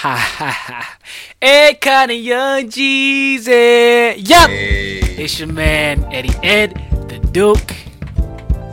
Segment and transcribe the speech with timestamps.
[0.00, 0.98] ha ha ha.
[1.42, 4.16] Ed kind of young Jeezy.
[4.28, 4.48] Yup.
[4.50, 6.74] Hey, It's your man Eddie Ed,
[7.08, 7.74] the Duke.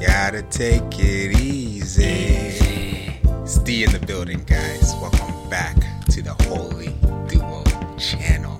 [0.05, 3.19] gotta take it easy.
[3.43, 4.93] It's D in the building, guys.
[5.01, 5.75] Welcome back
[6.11, 6.89] to the Holy
[7.27, 7.63] Duo
[7.97, 8.57] channel,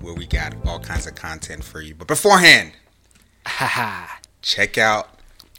[0.00, 1.94] where we got all kinds of content for you.
[1.94, 2.72] But beforehand,
[3.46, 4.20] Ha ha.
[4.42, 5.08] check out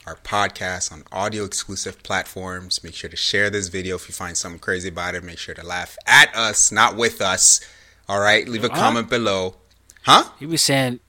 [0.05, 2.83] our podcast on audio exclusive platforms.
[2.83, 5.23] Make sure to share this video if you find something crazy about it.
[5.23, 7.59] Make sure to laugh at us, not with us.
[8.07, 8.75] All right, leave a Huh?
[8.75, 9.55] comment below.
[10.03, 10.25] Huh?
[10.39, 10.99] He was saying,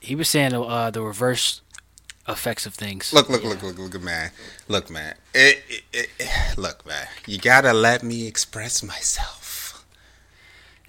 [0.00, 1.62] he was saying uh, the reverse
[2.28, 3.12] effects of things.
[3.12, 4.30] Look, look, look, look, look, man.
[4.68, 5.14] Look, man.
[5.34, 7.06] It, it, it, look, man.
[7.26, 9.84] You gotta let me express myself.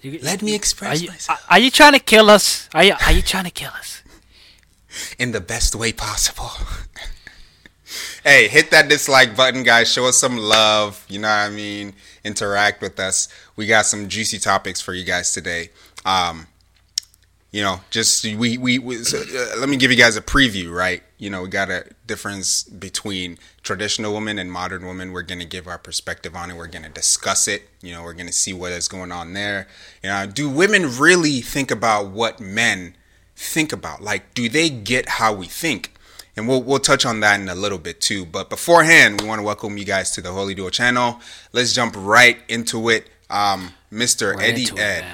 [0.02, 2.68] You- Let me Are express you, myself are you trying to kill us?
[2.74, 4.02] Are you, are you trying to kill us?
[5.18, 6.50] in the best way possible.
[8.24, 9.92] Hey, hit that dislike button, guys.
[9.92, 11.04] Show us some love.
[11.08, 11.92] You know what I mean?
[12.24, 13.28] Interact with us.
[13.54, 15.70] We got some juicy topics for you guys today.
[16.04, 16.48] Um,
[17.52, 20.74] you know, just we we, we so, uh, let me give you guys a preview,
[20.74, 21.04] right?
[21.18, 25.12] You know, we got a difference between traditional women and modern women.
[25.12, 26.56] We're gonna give our perspective on it.
[26.56, 27.68] We're gonna discuss it.
[27.80, 29.68] You know, we're gonna see what is going on there.
[30.02, 32.96] You know, do women really think about what men
[33.36, 34.02] think about?
[34.02, 35.93] Like, do they get how we think?
[36.36, 38.26] And we'll we'll touch on that in a little bit too.
[38.26, 41.20] But beforehand, we want to welcome you guys to the Holy Duo channel.
[41.52, 43.08] Let's jump right into it.
[43.30, 44.34] Um, Mr.
[44.34, 45.04] Right Eddie into it, Ed.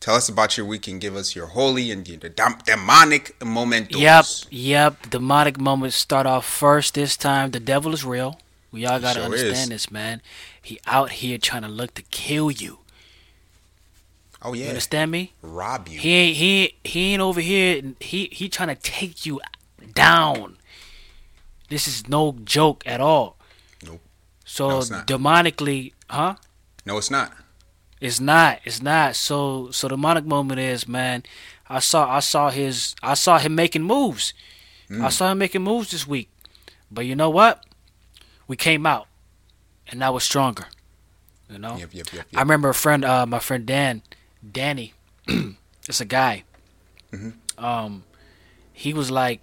[0.00, 3.98] Tell us about your week and give us your holy and your demonic momentos.
[4.00, 5.10] Yep, yep.
[5.10, 7.50] Demonic moments start off first this time.
[7.52, 8.38] The devil is real.
[8.70, 9.84] We all gotta Sure understand is.
[9.86, 10.20] this, man.
[10.60, 12.78] He out here trying to look to kill you.
[14.42, 14.68] Oh You yeah.
[14.68, 15.32] understand me?
[15.40, 15.98] Rob you.
[15.98, 17.82] He ain't he he ain't over here.
[18.00, 19.40] He he trying to take you
[19.94, 20.58] down.
[21.68, 23.36] This is no joke at all.
[23.84, 24.00] Nope.
[24.44, 26.34] So No, demonically, huh?
[26.84, 27.32] no, it's not.
[28.00, 28.60] It's not.
[28.64, 29.16] It's not.
[29.16, 31.22] So so the demonic moment is, man.
[31.68, 34.34] I saw I saw his I saw him making moves.
[34.90, 35.02] Mm.
[35.04, 36.28] I saw him making moves this week.
[36.90, 37.64] But you know what?
[38.46, 39.06] We came out,
[39.88, 40.66] and I was stronger.
[41.48, 41.76] You know.
[41.76, 44.02] Yep, yep, yep, I remember a friend, uh, my friend Dan,
[44.48, 44.92] Danny.
[45.88, 46.44] it's a guy.
[47.12, 47.64] Mm-hmm.
[47.64, 48.04] Um,
[48.72, 49.40] he was like,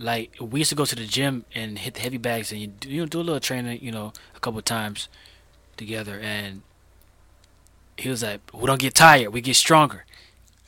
[0.00, 2.66] like we used to go to the gym and hit the heavy bags, and you
[2.68, 5.08] do, you do a little training, you know, a couple times
[5.76, 6.62] together, and
[7.96, 10.04] he was like, "We don't get tired, we get stronger."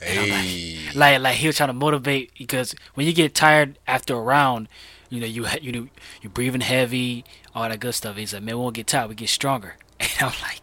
[0.01, 0.79] I'm like- Hey.
[0.95, 4.69] Like, like he was trying to motivate because when you get tired after a round,
[5.09, 5.89] you know, you you know,
[6.21, 8.17] you're breathing heavy, all that good stuff.
[8.17, 10.61] He's like, "Man, we won't get tired, we get stronger." And I'm like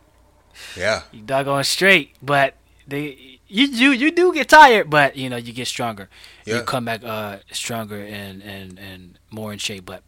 [0.78, 1.04] Yeah.
[1.12, 2.56] you doggone straight, but
[2.88, 6.08] they you you you do get tired, but you know you get stronger.
[6.46, 6.58] Yeah.
[6.58, 9.86] You come back uh stronger and and and more in shape.
[9.86, 10.04] But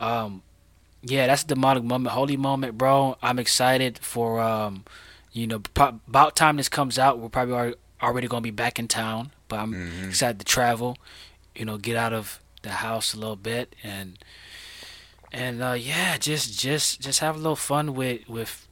[0.00, 0.42] um
[1.02, 3.16] yeah, that's a demonic moment, holy moment, bro.
[3.22, 4.84] I'm excited for um
[5.32, 8.78] you know pro- about time this comes out, we're probably already, already gonna be back
[8.78, 9.32] in town.
[9.48, 10.08] But I'm Mm-hmm.
[10.08, 10.96] excited to travel,
[11.54, 14.18] you know, get out of the house a little bit and
[15.32, 18.66] and uh yeah, just just just have a little fun with with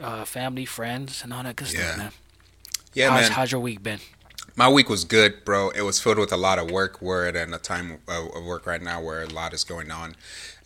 [0.00, 1.80] uh, family, friends, and all that good Yeah.
[1.86, 2.12] stuff, man.
[2.94, 3.32] Yeah, how's, man.
[3.32, 4.00] how's your week been?
[4.56, 5.70] My week was good, bro.
[5.70, 7.02] It was filled with a lot of work.
[7.02, 10.14] We're at a time of work right now where a lot is going on.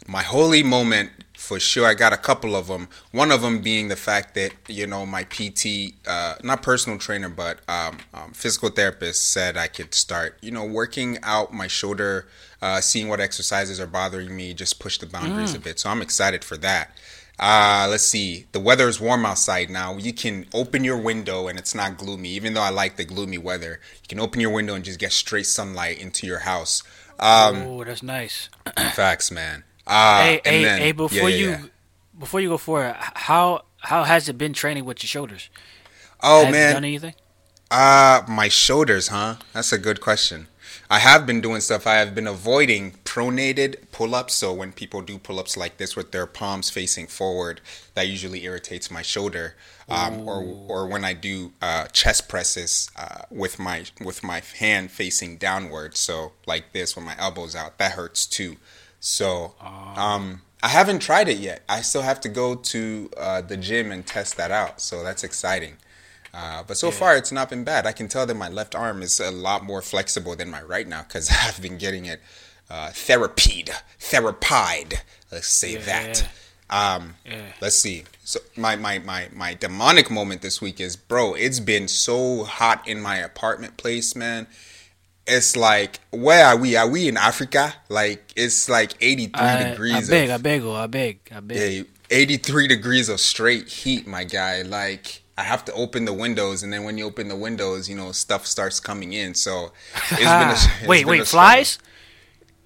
[0.07, 2.89] My holy moment, for sure, I got a couple of them.
[3.13, 7.31] One of them being the fact that, you know, my PT, uh, not personal trainer,
[7.31, 12.27] but um, um, physical therapist said I could start, you know, working out my shoulder,
[12.61, 15.81] uh, seeing what exercises are bothering me, just push the boundaries a bit.
[15.81, 16.95] So I'm excited for that.
[17.39, 18.47] Uh, let's see.
[18.53, 19.97] The weather is warm outside now.
[19.97, 22.31] You can open your window and it's not gloomy.
[22.31, 25.13] Even though I like the gloomy weather, you can open your window and just get
[25.13, 26.83] straight sunlight into your house.
[27.21, 28.49] Um, oh, that's nice.
[28.95, 29.65] facts, man.
[29.87, 30.93] Uh, hey, and hey, then- hey!
[30.93, 31.67] Before yeah, you, yeah, yeah.
[32.19, 35.49] before you go forward, how how has it been training with your shoulders?
[36.23, 37.15] Oh Has it man, done anything?
[37.71, 39.37] Uh, my shoulders, huh?
[39.53, 40.49] That's a good question.
[40.91, 41.87] I have been doing stuff.
[41.87, 44.35] I have been avoiding pronated pull ups.
[44.35, 47.61] So when people do pull ups like this with their palms facing forward,
[47.95, 49.55] that usually irritates my shoulder.
[49.91, 54.91] Um, or or when I do uh, chest presses uh, with my with my hand
[54.91, 58.57] facing downward, so like this with my elbows out, that hurts too.
[59.01, 59.55] So
[59.97, 61.63] um, I haven't tried it yet.
[61.69, 64.81] I still have to go to uh, the gym and test that out.
[64.81, 65.77] So that's exciting.
[66.35, 67.87] Uh, but so far, it's not been bad.
[67.87, 70.87] I can tell that my left arm is a lot more flexible than my right
[70.87, 72.21] now because I've been getting it
[72.71, 75.01] uh, therapied, therapied.
[75.33, 76.29] Let's say that.
[76.71, 77.41] Um, Yeah.
[77.61, 78.05] Let's see.
[78.25, 81.33] So my, my my my demonic moment this week is, bro.
[81.35, 84.47] It's been so hot in my apartment place, man.
[85.27, 86.77] It's like, where are we?
[86.77, 87.75] Are we in Africa?
[87.89, 89.95] Like it's like eighty three I, degrees.
[89.95, 91.73] I of- beg, I beg, oh, I beg, I beg.
[91.73, 94.63] yeah, 83 degrees of straight heat, my guy.
[94.63, 97.95] Like I have to open the windows, and then when you open the windows, you
[97.95, 99.35] know stuff starts coming in.
[99.35, 99.71] So
[100.11, 101.79] it's been a, it's wait, been wait, flies?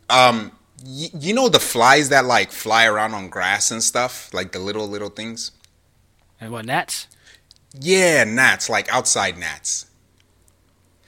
[0.08, 0.52] Um,
[0.82, 4.58] y- you know the flies that like fly around on grass and stuff, like the
[4.58, 5.50] little little things.
[6.40, 7.08] And what gnats?
[7.78, 9.86] Yeah, gnats, like outside gnats.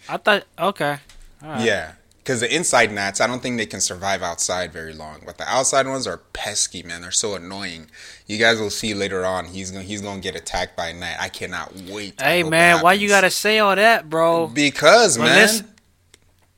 [0.06, 0.98] I thought okay.
[1.42, 1.64] All right.
[1.64, 1.92] Yeah,
[2.24, 5.20] because the inside gnats, I don't think they can survive outside very long.
[5.26, 7.02] But the outside ones are pesky, man.
[7.02, 7.90] They're so annoying.
[8.26, 9.44] You guys will see later on.
[9.44, 11.20] He's gonna he's gonna get attacked by a gnat.
[11.20, 12.18] I cannot wait.
[12.18, 14.46] Hey man, why you gotta say all that, bro?
[14.46, 15.68] Because Well, man,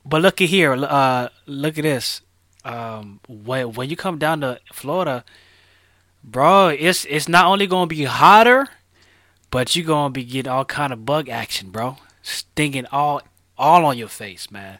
[0.05, 0.71] But look at here.
[0.71, 2.21] Uh, look at this.
[2.63, 5.25] Um, when when you come down to Florida,
[6.23, 8.69] bro, it's it's not only gonna be hotter,
[9.51, 11.97] but you're gonna be getting all kind of bug action, bro.
[12.21, 13.21] Stinging all
[13.57, 14.79] all on your face, man.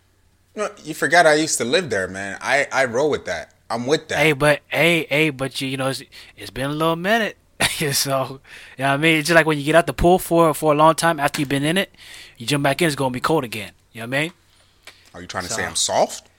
[0.83, 2.37] You, forgot I used to live there, man.
[2.41, 3.53] I I roll with that.
[3.69, 4.17] I'm with that.
[4.19, 6.01] Hey, but hey, hey, but you, you know, it's,
[6.37, 8.39] it's been a little minute, so you know
[8.77, 9.17] what I mean.
[9.17, 11.41] It's just like when you get out the pool for for a long time after
[11.41, 11.93] you've been in it,
[12.37, 13.71] you jump back in, it's gonna be cold again.
[13.93, 14.31] You know what I mean?
[15.13, 16.29] Are you trying to So- say I'm soft?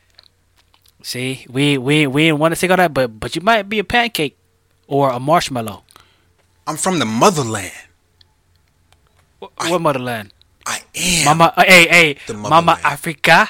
[1.03, 3.79] See, we we we didn't want to take all that, but but you might be
[3.79, 4.37] a pancake
[4.89, 5.85] or a marshmallow.
[6.67, 7.73] I'm from the motherland.
[9.39, 10.33] What, what motherland?
[10.69, 11.25] I am.
[11.25, 12.79] Mama, hey hey, The Mama.
[12.85, 13.49] Africa,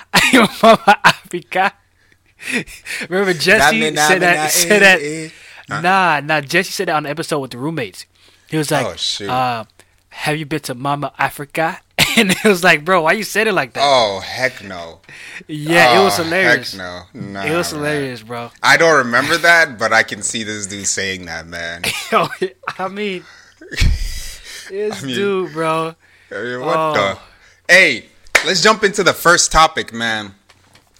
[0.63, 1.73] Mama Africa.
[3.09, 4.37] Remember Jesse Nah, nah, said nah, that?
[4.37, 4.99] nah, said eh, that?
[5.03, 5.29] eh.
[5.69, 5.81] Huh?
[5.81, 6.41] Nah, nah.
[6.41, 8.07] Jesse said that on the episode with the roommates.
[8.49, 8.87] He was like,
[9.21, 9.65] Oh, uh,
[10.11, 11.81] "Have you been to Mama Africa?"
[12.17, 15.01] And it was like, "Bro, why you said it like that?" Oh heck no.
[15.49, 16.73] yeah, it was Oh, hilarious.
[16.73, 17.03] Heck no.
[17.21, 17.83] Nah, it was man.
[17.83, 18.51] hilarious, bro.
[18.63, 21.83] I don't remember that, but I can see this dude saying that, man.
[22.13, 22.29] Yo,
[22.79, 23.25] I mean,
[23.71, 25.95] this I mean- dude, bro.
[26.31, 26.93] I mean, what Oh.
[26.95, 27.19] the?
[27.73, 28.07] Hey,
[28.45, 30.35] let's jump into the first topic, man.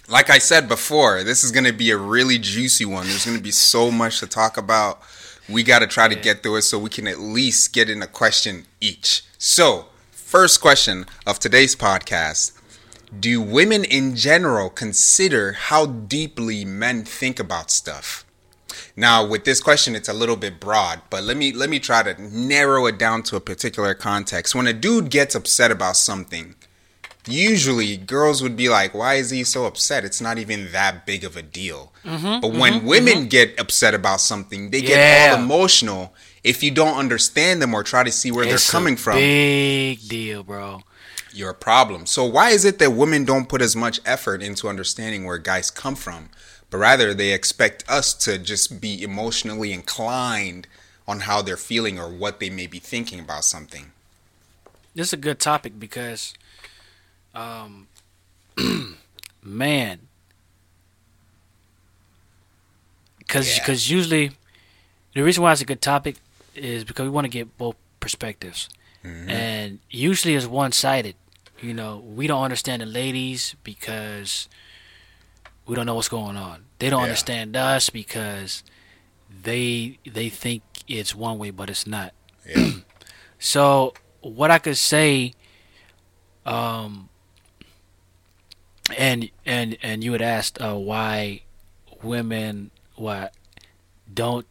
[0.09, 3.07] Like I said before, this is gonna be a really juicy one.
[3.09, 5.03] There's gonna be so much to talk about.
[5.49, 8.03] We got to try to get through it so we can at least get in
[8.03, 9.23] a question each.
[9.39, 12.53] So, first question of today's podcast:
[13.19, 18.27] Do women in general consider how deeply men think about stuff?
[18.99, 22.03] Now, with this question, it's a little bit broad, but let me let me try
[22.03, 24.57] to narrow it down to a particular context.
[24.57, 26.57] When a dude gets upset about something,
[27.25, 30.05] usually girls would be like, "Why is he so upset?
[30.05, 32.87] It's not even that big of a deal." Mm-hmm, but mm-hmm, when mm-hmm.
[32.89, 36.13] women get upset about something, they get all emotional
[36.43, 39.15] if you don't understand them or try to see where It's they're coming a from.
[39.15, 40.83] Big deal, bro.
[41.33, 42.07] Your problem.
[42.07, 45.71] So why is it that women don't put as much effort into understanding where guys
[45.71, 46.31] come from,
[46.71, 50.67] but rather they expect us to just be emotionally inclined
[51.07, 53.93] on how they're feeling or what they may be thinking about something?
[54.95, 56.35] This is a good topic because,
[57.35, 57.87] um,
[59.43, 60.01] man,
[63.19, 63.61] because Yeah.
[63.63, 64.33] because usually
[65.15, 66.17] the reason why it's a good topic
[66.55, 68.69] is because we want to get both perspectives,
[69.05, 69.31] Mm-hmm.
[69.31, 71.15] and usually it's one sided.
[71.63, 74.49] You know, we don't understand the ladies because
[75.69, 76.65] we don't know what's going on.
[76.81, 77.05] They don't Yeah.
[77.05, 78.65] understand us because
[79.43, 82.13] they they think it's one way, but it's not.
[82.47, 82.71] Yeah.
[83.41, 85.35] So what I could say,
[86.45, 87.09] um,
[88.97, 91.43] and and and you had asked uh, why
[92.03, 93.33] women what
[94.13, 94.45] don't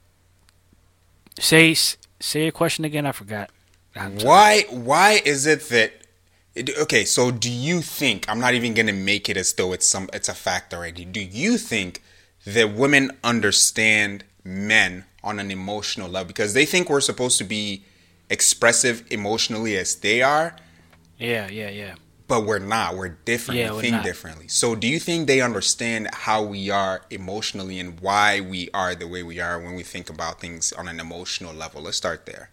[1.38, 3.06] say say your question again.
[3.06, 3.50] I forgot.
[3.94, 4.30] I'm sorry.
[4.30, 5.92] Why why is it that
[6.80, 9.86] okay, so do you think I'm not even going to make it as though it's
[9.86, 11.06] some it's a fact already.
[11.06, 12.02] Do you think
[12.46, 17.84] that women understand men on an emotional level because they think we're supposed to be
[18.30, 20.56] expressive emotionally as they are,
[21.18, 21.96] Yeah, yeah, yeah.
[22.28, 22.96] but we're not.
[22.96, 23.60] We're different.
[23.60, 24.04] Yeah, we think not.
[24.06, 24.48] differently.
[24.48, 29.08] So do you think they understand how we are emotionally and why we are the
[29.08, 31.82] way we are when we think about things on an emotional level?
[31.82, 32.50] Let's start there.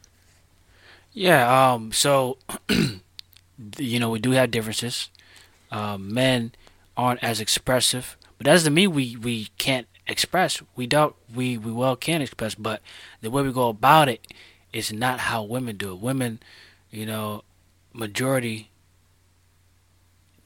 [1.13, 2.39] Yeah, um, so
[3.79, 5.11] you know we do have differences.
[5.71, 6.53] Um, men
[6.97, 10.63] aren't as expressive, but that doesn't mean we we can't express.
[10.77, 11.15] We don't.
[11.35, 12.83] We we well can express, but
[13.21, 14.27] the way we go about it
[14.73, 16.01] is not how women do it.
[16.01, 16.41] Women,
[16.91, 17.43] you know,
[17.93, 18.71] majority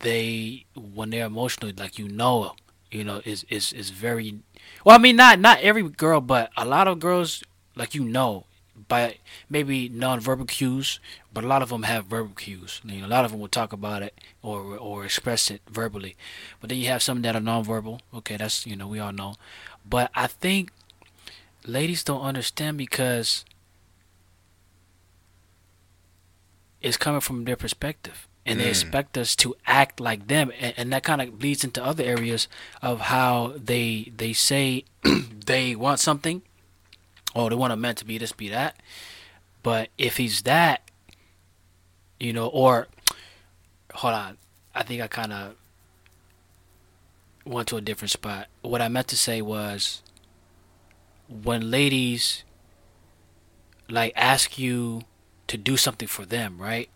[0.00, 2.54] they when they're emotional, like you know,
[2.90, 4.40] you know, is is is very.
[4.84, 7.42] Well, I mean, not not every girl, but a lot of girls,
[7.74, 8.44] like you know,
[8.88, 9.18] by
[9.50, 10.98] maybe non-verbal cues,
[11.32, 12.80] but a lot of them have verbal cues.
[12.84, 16.16] You know, a lot of them will talk about it or or express it verbally,
[16.60, 18.00] but then you have some that are non-verbal.
[18.14, 19.34] Okay, that's you know we all know,
[19.88, 20.72] but I think
[21.66, 23.44] ladies don't understand because
[26.80, 28.26] it's coming from their perspective.
[28.46, 28.70] And they Mm.
[28.70, 32.48] expect us to act like them, and, and that kind of bleeds into other areas
[32.80, 34.84] of how they they say
[35.46, 36.40] they want something,
[37.34, 38.76] oh, they want a man to be this, be that.
[39.62, 40.82] But if he's that,
[42.18, 42.88] you know, or
[43.94, 44.38] hold on,
[44.74, 45.54] I think I kind of
[47.44, 48.48] went to a different spot.
[48.62, 50.02] What I meant to say was
[51.28, 52.44] when ladies
[53.88, 55.02] like ask you
[55.46, 56.88] to do something for them, right?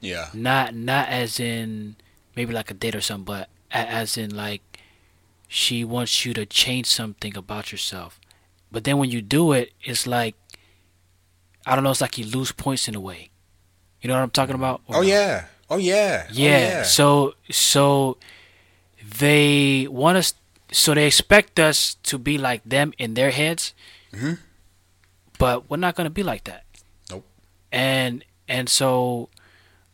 [0.00, 0.28] Yeah.
[0.32, 1.96] Not not as in
[2.34, 4.62] maybe like a date or something, but as in like
[5.48, 8.20] she wants you to change something about yourself.
[8.70, 10.34] But then when you do it, it's like
[11.66, 13.30] I don't know, it's like you lose points in a way.
[14.00, 14.80] You know what I'm talking about?
[14.86, 15.06] Or Oh no?
[15.08, 15.44] yeah.
[15.70, 16.26] Oh yeah.
[16.28, 16.82] Oh, Yeah.
[16.84, 18.16] So so
[19.18, 20.34] they want us.
[20.70, 23.72] So they expect us to be like them in their heads,
[24.12, 24.38] Mhm.
[25.38, 26.64] but we're not gonna be like that.
[27.10, 27.24] Nope.
[27.72, 29.28] And and so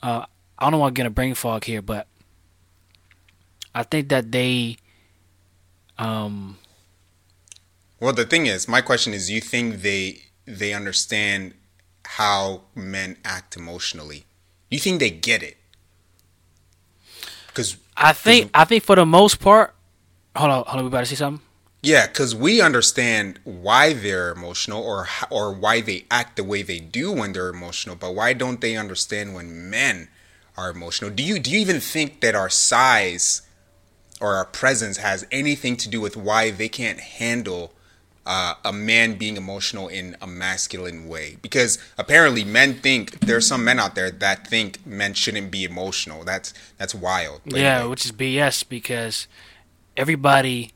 [0.02, 0.26] uh,
[0.59, 2.07] I don't want to get a brain fog here, but
[3.75, 4.76] I think that they
[5.99, 6.59] um
[8.05, 11.55] Well, the thing is, my question is, do you think they they understand
[12.05, 14.27] how men act emotionally?
[14.69, 15.57] Do you think they get it?
[17.47, 19.75] Because I think I think for the most part.
[20.37, 20.85] Hold on, hold on.
[20.85, 21.43] We about to see something.
[21.81, 26.81] yeah, because we understand why they're emotional or or why they act the way they
[26.81, 30.09] do when they're emotional, but why don't they understand when men
[30.59, 31.11] are emotional?
[31.11, 33.41] Do you do you even think that our size
[34.21, 37.73] or our presence has anything to do with why they can't handle
[38.26, 43.62] uh, a man being emotional in a masculine way because apparently men think there's some
[43.64, 47.90] men out there that think men shouldn't be emotional that's that's wild But yeah, anyway.
[47.90, 49.26] which is BS because
[49.97, 50.73] everybody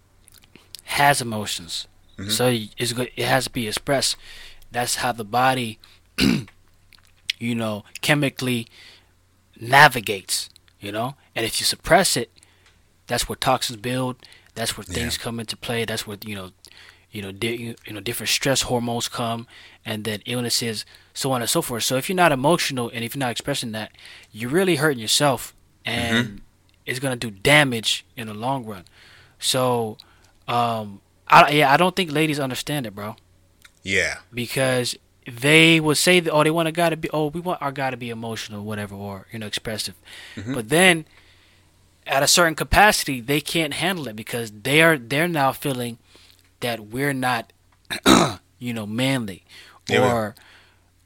[0.85, 1.87] has emotions,
[2.19, 2.31] Mm-hmm.
[2.31, 3.11] so it's good.
[3.15, 4.17] It has to be expressed.
[4.73, 5.79] That's how the body,
[7.39, 8.67] you know, chemically
[9.61, 10.51] navigates.
[10.81, 12.31] You know, and if you suppress it,
[13.09, 14.17] that's where toxins build.
[14.55, 15.23] That's where things Yeah.
[15.25, 15.85] come into play.
[15.85, 16.51] That's where you know,
[17.11, 19.47] you know, di- you know, different stress hormones come,
[19.85, 20.85] and then illnesses,
[21.15, 21.83] so on and so forth.
[21.85, 23.93] So if you're not emotional and if you're not expressing that,
[24.33, 26.43] you're really hurting yourself, and
[26.87, 28.85] it's gonna do damage in the long run.
[29.39, 29.97] So,
[30.47, 33.17] um, I yeah, I don't think ladies understand it, bro,
[33.83, 34.19] yeah.
[34.33, 34.97] Because
[35.27, 37.71] they would say that oh they want a guy to be oh we want our
[37.73, 39.95] guy to be emotional whatever or you know expressive,
[40.55, 41.05] but then
[42.07, 45.99] at a certain capacity they can't handle it because they are they're now feeling
[46.61, 47.53] that we're not
[48.59, 49.45] you know manly
[49.89, 50.11] Yeah, man.
[50.15, 50.35] or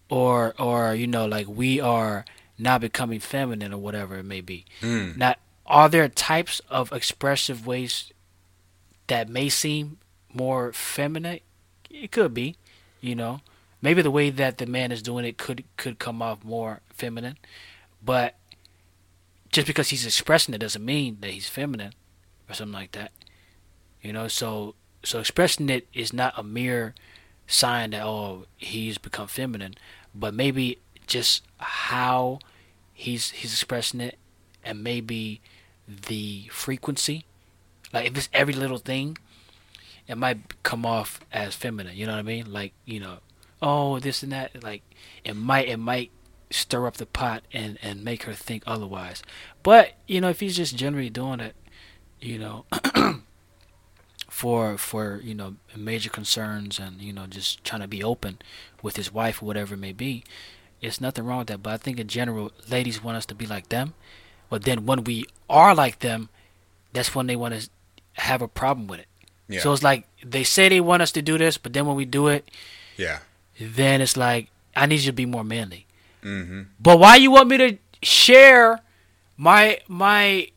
[0.09, 2.25] or or you know like we are
[2.59, 5.17] not becoming feminine or whatever it may be Mm.
[5.17, 5.35] now
[5.67, 8.13] are there types of expressive ways
[9.07, 9.99] that may seem
[10.33, 11.41] more feminine
[11.91, 12.57] it could be
[13.01, 13.41] you know
[13.81, 17.37] maybe the way that the man is doing it could could come off more feminine
[18.05, 18.37] but
[19.51, 21.93] just because he's expressing it doesn't mean that he's feminine
[22.49, 23.13] or something like that
[24.01, 26.95] you know so so expressing it is not a mere
[27.47, 29.75] sign that oh he's become feminine
[30.15, 32.39] but maybe just how
[32.93, 34.19] he's he's expressing it
[34.65, 35.41] and maybe
[35.89, 37.25] the frequency.
[37.93, 39.19] Like if it's every little thing
[40.09, 42.53] it might come off as feminine you know what i mean?
[42.53, 43.19] Like you know
[43.61, 44.83] oh this and that like
[45.25, 46.11] it might it might
[46.51, 49.23] stir up the pot and and make her think otherwise.
[49.63, 51.55] But you know if he's just generally doing it
[52.21, 52.65] you know
[54.33, 58.39] for for you know major concerns and you know just trying to be open
[58.81, 60.25] with his wife or whatever it may be
[60.81, 61.63] it's nothing wrong with that.
[61.63, 63.93] But i think in general ladies want us to be like them.
[64.49, 66.31] But then when we are like them
[66.95, 67.69] that's when they want to
[68.15, 69.07] have a problem with it.
[69.49, 69.61] Yeah.
[69.61, 72.07] So it's like they say they want us to do this but then when we
[72.07, 72.51] do it
[72.97, 73.19] yeah.
[73.61, 75.87] then it's like i need you to be more manly.
[76.23, 76.63] Mm-hmm.
[76.81, 78.81] but why you want me to share
[79.37, 80.49] my my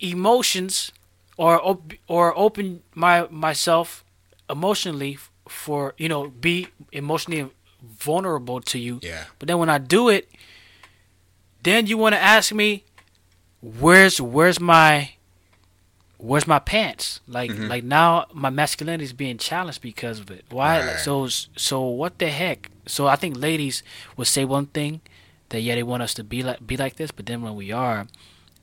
[0.00, 0.92] emotions
[1.36, 4.04] or op- or open my myself
[4.48, 7.50] emotionally for you know be emotionally
[7.82, 8.98] vulnerable to you.
[9.02, 9.24] Yeah.
[9.38, 10.28] But then when I do it
[11.62, 12.84] then you want to ask me
[13.60, 15.10] where's where's my
[16.18, 17.20] where's my pants?
[17.28, 17.68] Like Mhm.
[17.68, 20.44] like now my masculinity is being challenged because of it.
[20.50, 20.80] Why?
[20.80, 20.98] Right.
[21.00, 22.70] so so what the heck?
[22.86, 23.82] So I think ladies
[24.16, 25.00] would say one thing
[25.50, 27.70] that yeah they want us to be like be like this but then when we
[27.72, 28.06] are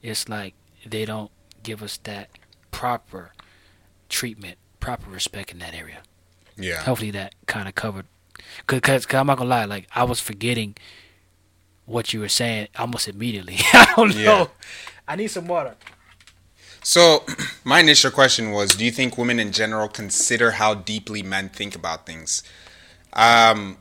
[0.02, 0.54] it's like
[0.86, 1.32] they don't
[1.64, 2.30] give us that
[2.84, 3.32] proper
[4.10, 6.00] treatment proper respect in that area
[6.58, 8.06] yeah hopefully that kind of covered
[8.68, 10.76] cause, cause, 'cause I'm not gonna lie like I was forgetting
[11.86, 14.48] what you were saying almost immediately I don't know Yeah.
[15.08, 15.76] I need some water
[16.84, 17.24] So,
[17.64, 21.76] my initial question was Do you think women in general consider how deeply men think
[21.76, 22.44] about things?
[23.14, 23.78] Um,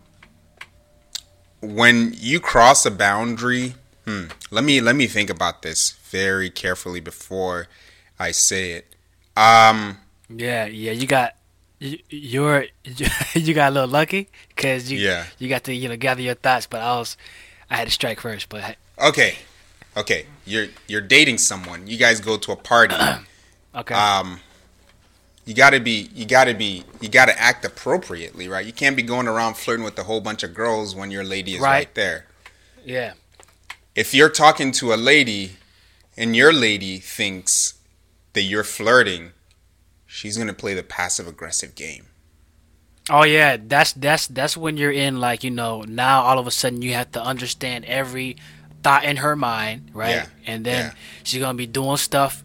[1.61, 3.75] when you cross a boundary,
[4.07, 7.67] hmm, let me let me think about this very carefully before
[8.21, 8.92] I say it.
[9.37, 9.99] Um,
[10.29, 11.35] yeah yeah you got
[11.79, 12.67] you, you're
[13.35, 15.25] you got a little lucky because you Yeah.
[15.39, 16.67] you got to you know gather your thoughts.
[16.67, 17.17] But I was
[17.71, 18.49] I had to strike first.
[18.49, 19.37] But Okay,
[19.97, 20.27] okay.
[20.45, 21.87] You're you're dating someone.
[21.87, 22.95] You guys go to a party.
[23.75, 24.41] okay, um,
[25.45, 28.65] you gotta be you gotta be you gotta act appropriately, right?
[28.67, 31.55] You can't be going around flirting with a whole bunch of girls when your lady
[31.55, 31.95] is right, Right.
[31.95, 32.27] there.
[32.85, 33.15] yeah,
[33.97, 35.57] If you're talking to a lady
[36.17, 37.75] and your lady thinks
[38.35, 39.33] that you're flirting,
[40.07, 42.07] she's gonna play the passive aggressive game.
[43.11, 46.51] oh yeah, that's that's that's when you're in like you know now all of a
[46.51, 48.37] sudden you have to understand every
[48.83, 50.11] thought in her mind, right?
[50.11, 50.93] Yeah, And then yeah.
[51.23, 52.43] she's gonna be doing stuff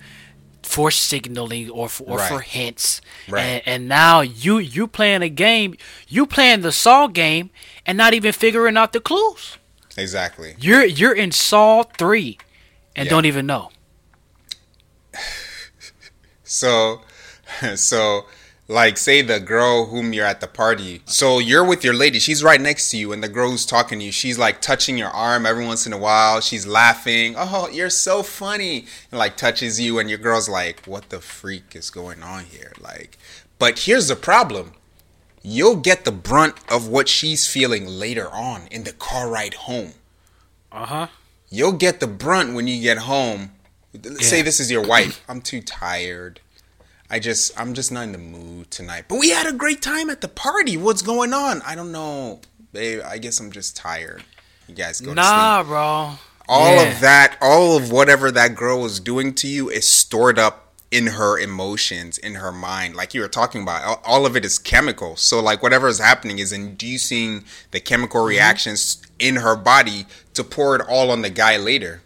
[0.64, 3.00] for signaling or for, or for hints.
[3.30, 3.42] Right.
[3.42, 5.76] And, and now you you playing a game,
[6.08, 7.50] you playing the Saw game,
[7.86, 9.58] and not even figuring out the clues.
[9.96, 10.56] Exactly.
[10.60, 12.38] You're you're in Saw three,
[12.96, 13.10] and Yeah.
[13.12, 13.72] don't even know.
[16.48, 17.02] So,
[17.76, 18.26] so,
[18.68, 21.02] like, say the girl whom you're at the party.
[21.06, 22.20] So you're with your lady.
[22.20, 24.98] She's right next to you, and the girl who's talking to you, she's like touching
[24.98, 26.42] your arm every once in a while.
[26.42, 27.36] She's laughing.
[27.38, 31.76] Oh, you're so funny, and like touches you, and your girl's like, "What the freak
[31.76, 33.18] is going on here?" Like,
[33.60, 34.74] but here's the problem.
[35.44, 39.94] You'll get the brunt of what she's feeling later on in the car ride home.
[40.72, 41.08] Uh huh.
[41.50, 43.52] You'll get the brunt when you get home.
[44.20, 45.24] Say this is your wife.
[45.28, 46.40] I'm too tired.
[47.10, 49.06] I just I'm just not in the mood tonight.
[49.08, 50.76] But we had a great time at the party.
[50.78, 51.62] What's going on?
[51.64, 52.42] I don't know.
[52.74, 54.24] Babe, I guess I'm just tired.
[54.68, 55.16] You guys go to sleep.
[55.16, 56.12] Nah, bro.
[56.50, 56.82] All Yeah.
[56.92, 61.08] of that, all of whatever that girl was doing to you is stored up in
[61.08, 62.96] her emotions, in her mind.
[62.96, 65.16] Like you were talking about, all- of it is chemical.
[65.18, 68.30] So like whatever is happening is inducing the chemical Mm-hmm.
[68.30, 72.02] reactions in her body to pour it all on the guy later.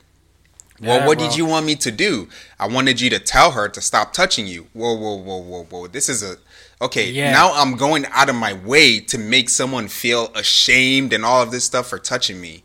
[0.82, 1.28] Well, Yeah, what bro.
[1.28, 2.28] did you want me to do?
[2.60, 4.68] I wanted you to tell her to stop touching you.
[4.74, 5.88] Whoa, whoa, whoa, whoa, whoa.
[5.88, 6.38] This is a
[6.82, 7.10] okay.
[7.10, 7.32] Yeah.
[7.32, 11.52] Now I'm going out of my way to make someone feel ashamed and all of
[11.52, 12.64] this stuff for touching me.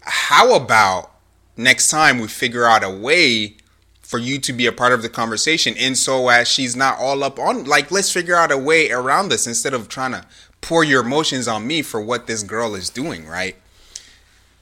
[0.00, 1.10] How about
[1.56, 3.56] next time we figure out a way
[4.00, 7.22] for you to be a part of the conversation and so as she's not all
[7.22, 10.24] up on like let's figure out a way around this instead of trying to
[10.60, 13.56] pour your emotions on me for what this girl is doing, right?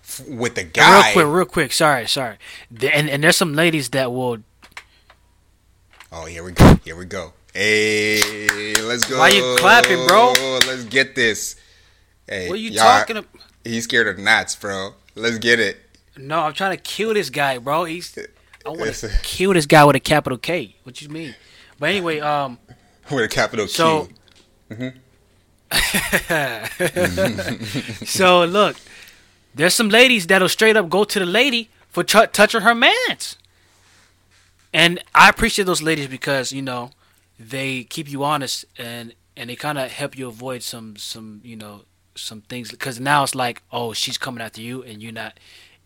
[0.08, 1.12] F- With the guy.
[1.12, 1.72] Real quick, real quick.
[1.72, 2.36] Sorry, sorry.
[2.70, 4.38] The- And and there's some ladies that will.
[6.10, 6.74] Oh, here we go.
[6.84, 7.34] Here we go.
[7.52, 9.18] Hey, let's go.
[9.18, 10.32] Why you clapping, bro?
[10.66, 11.56] Let's get this.
[12.26, 13.30] Hey, What are you talking about?
[13.64, 14.94] He's scared of gnats, bro.
[15.14, 15.76] Let's get it.
[16.16, 17.84] No, I'm trying to kill this guy, bro.
[17.84, 18.16] He's.
[18.64, 20.76] I want to kill this guy with a capital K.
[20.84, 21.34] What you mean?
[21.78, 22.58] But anyway, um.
[23.10, 24.08] With a capital So-
[24.70, 24.92] Q.
[28.06, 28.76] So look,
[29.54, 33.36] there's some ladies that'll straight up go to the lady for t- touching her mans,
[34.72, 36.90] and I appreciate those ladies because you know
[37.38, 41.56] they keep you honest and and they kind of help you avoid some some you
[41.56, 41.82] know
[42.14, 45.38] some things because now it's like oh she's coming after you and you're not,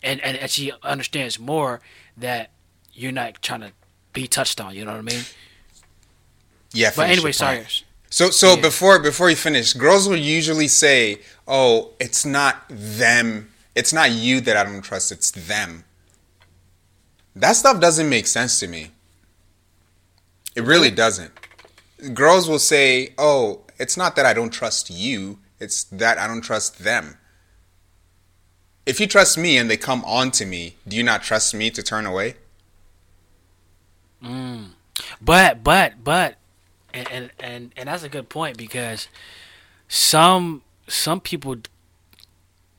[0.02, 1.80] and and, and she understands more
[2.16, 2.50] that
[2.92, 3.72] you're not trying to
[4.12, 4.74] be touched on.
[4.74, 5.22] You know what I mean?
[6.72, 6.90] Yeah.
[6.94, 7.66] But anyway, sorry.
[8.10, 8.60] So so Yeah.
[8.62, 13.48] before before you finish, girls will usually say, "Oh, it's not them.
[13.74, 15.12] It's not you that I don't trust.
[15.12, 15.84] It's them."
[17.34, 18.92] That stuff doesn't make sense to me.
[20.54, 21.32] It really doesn't.
[22.12, 25.38] Girls will say, "Oh, it's not that I don't trust you.
[25.58, 27.18] It's that I don't trust them."
[28.84, 31.70] If you trust me and they come on to me, do you not trust me
[31.70, 32.34] to turn away?
[34.22, 34.70] Mm.
[35.20, 36.36] But but but
[36.92, 39.08] and and and, and that's a good point because
[39.88, 41.56] some some people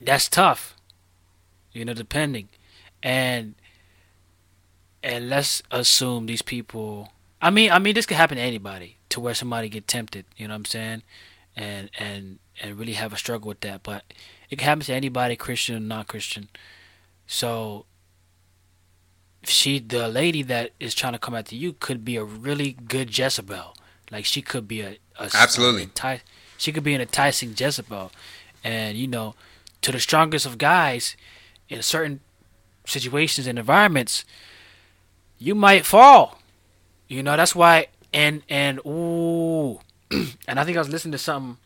[0.00, 0.73] that's tough.
[1.74, 2.48] You know, depending.
[3.02, 3.54] And
[5.02, 9.20] and let's assume these people I mean I mean this could happen to anybody to
[9.20, 11.02] where somebody get tempted, you know what I'm saying?
[11.54, 13.82] And and and really have a struggle with that.
[13.82, 14.04] But
[14.48, 16.48] it can happen to anybody, Christian or non Christian.
[17.26, 17.86] So
[19.44, 23.16] she the lady that is trying to come after you could be a really good
[23.16, 23.76] Jezebel.
[24.10, 25.86] Like she could be a, a Absolutely.
[25.86, 26.20] enti-
[26.58, 28.12] she could be an enticing Jezebel,
[28.62, 29.34] and you know,
[29.82, 31.16] to the strongest of guys,
[31.68, 32.20] in certain
[32.86, 34.24] situations and environments,
[35.38, 36.38] you might fall.
[37.08, 37.88] You know that's why.
[38.12, 41.58] And and ooh, and I think I was listening to something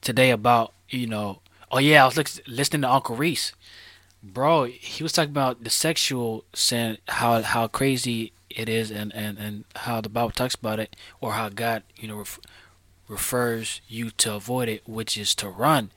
[0.00, 1.40] today about you know.
[1.70, 3.52] Oh yeah, I was listening to Uncle Reese
[4.22, 9.38] bro he was talking about the sexual sin how how crazy it is and and
[9.38, 12.40] and how the bible talks about it or how god you know ref,
[13.06, 15.90] refers you to avoid it which is to run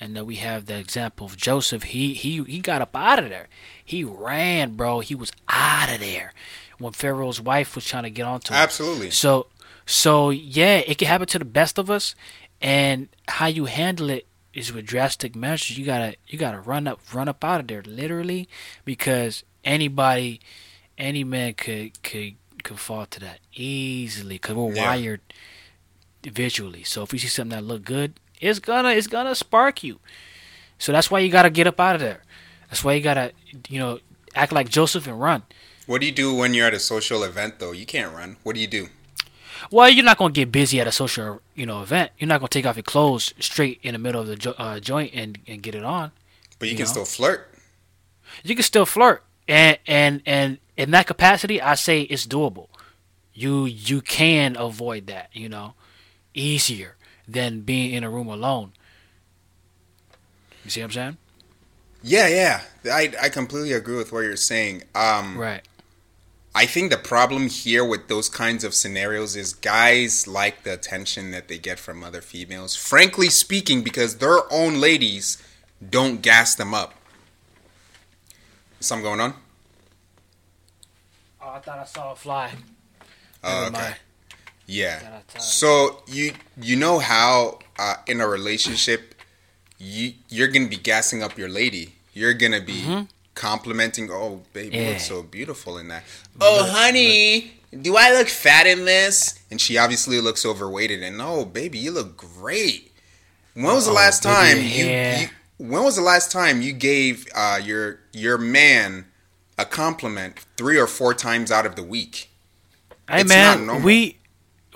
[0.00, 3.28] and then we have the example of joseph he he he got up out of
[3.28, 3.48] there
[3.84, 6.32] he ran bro he was out of there
[6.78, 9.10] when pharaoh's wife was trying to get onto him Absolutely.
[9.10, 9.46] so
[9.88, 12.16] So yeah, it can happen to the best of us,
[12.60, 15.78] and how you handle it is with drastic measures.
[15.78, 18.48] You gotta you gotta run up run up out of there literally
[18.84, 20.40] because anybody,
[20.98, 24.86] any man could could could fall to that easily because we're Yeah.
[24.88, 25.20] wired
[26.24, 26.82] visually.
[26.82, 29.98] So if you see something that look good, it's gonna it's gonna spark you.
[30.78, 32.22] So that's why you gotta get up out of there.
[32.68, 33.32] That's why you gotta
[33.68, 34.00] you know
[34.34, 35.42] act like Joseph and run.
[35.86, 37.72] What do you do when you're at a social event though?
[37.72, 38.36] You can't run.
[38.42, 38.88] What do you do?
[39.70, 42.12] Well, you're not gonna get busy at a social, you know, event.
[42.18, 44.80] You're not gonna take off your clothes straight in the middle of the jo- uh,
[44.80, 46.12] joint and, and get it on.
[46.58, 46.90] But you, You can know?
[46.92, 47.48] still flirt.
[48.44, 52.68] You can still flirt, and and and in that capacity, I say it's doable.
[53.32, 55.74] You you can avoid that, you know,
[56.34, 56.95] easier
[57.28, 58.72] than being in a room alone.
[60.64, 61.16] You see what I'm saying?
[62.02, 62.60] Yeah, yeah.
[62.92, 64.82] I I completely agree with what you're saying.
[64.94, 65.62] Um Right.
[66.54, 71.30] I think the problem here with those kinds of scenarios is guys like the attention
[71.32, 72.74] that they get from other females.
[72.74, 75.36] Frankly speaking, because their own ladies
[75.90, 76.94] don't gas them up.
[78.80, 79.34] Something going on?
[81.42, 82.52] Oh, I thought I saw a fly.
[83.44, 83.72] Oh, Never okay.
[83.72, 83.96] mind.
[84.66, 85.20] Yeah.
[85.38, 89.14] So you you know how uh, in a relationship
[89.78, 91.94] you you're gonna be gassing up your lady.
[92.12, 94.10] You're gonna be complimenting.
[94.10, 94.86] Oh, baby, you Mm-hmm.
[94.86, 94.90] Yeah.
[94.94, 96.02] look so beautiful in that.
[96.40, 97.52] Oh, honey,
[97.82, 99.38] do I look fat in this?
[99.50, 101.02] And she obviously looks overweighted.
[101.02, 102.92] And oh, baby, you look great.
[103.54, 105.20] When was the Oh, last time your you, hair.
[105.20, 105.28] you?
[105.58, 109.06] When was the last time you gave uh, your your man
[109.58, 112.30] a compliment three or four times out of the week?
[113.08, 113.84] Hey It's not man, normal.
[113.84, 114.16] we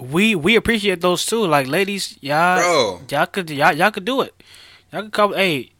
[0.00, 1.46] we we appreciate those too.
[1.46, 3.00] Like ladies, y'all, Bro.
[3.10, 4.34] y'all could y'all, y'all could do it.
[4.92, 5.34] Y'all could come.
[5.34, 5.72] Hey,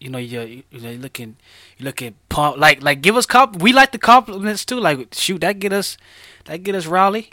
[0.00, 1.36] you know you you know you're looking
[1.78, 2.58] you looking pump.
[2.58, 3.62] Like like give us comp.
[3.62, 4.80] We like the compliments too.
[4.80, 5.96] Like shoot, that get us
[6.44, 7.30] that get us rowdy.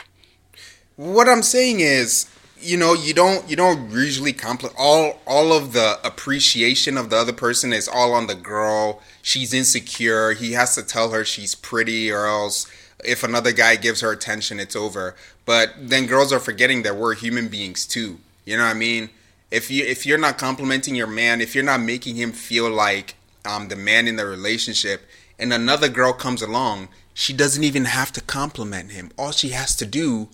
[0.96, 2.26] What I'm saying is,
[2.58, 7.16] you know, you don't you don't usually compliment all all of the appreciation of the
[7.16, 9.02] other person is all on the girl.
[9.22, 10.32] She's insecure.
[10.32, 12.66] He has to tell her she's pretty, or else
[13.04, 15.14] if another guy gives her attention, it's over.
[15.46, 18.18] But then girls are forgetting that we're human beings too.
[18.44, 19.08] You know what I mean?
[19.50, 23.14] If you if you're not complimenting your man, if you're not making him feel like
[23.46, 25.02] um, the man in the relationship,
[25.38, 29.10] and another girl comes along, she doesn't even have to compliment him.
[29.16, 30.28] All she has to do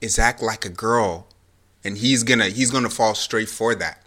[0.00, 1.26] is act like a girl
[1.84, 4.02] and he's gonna he's gonna fall straight for that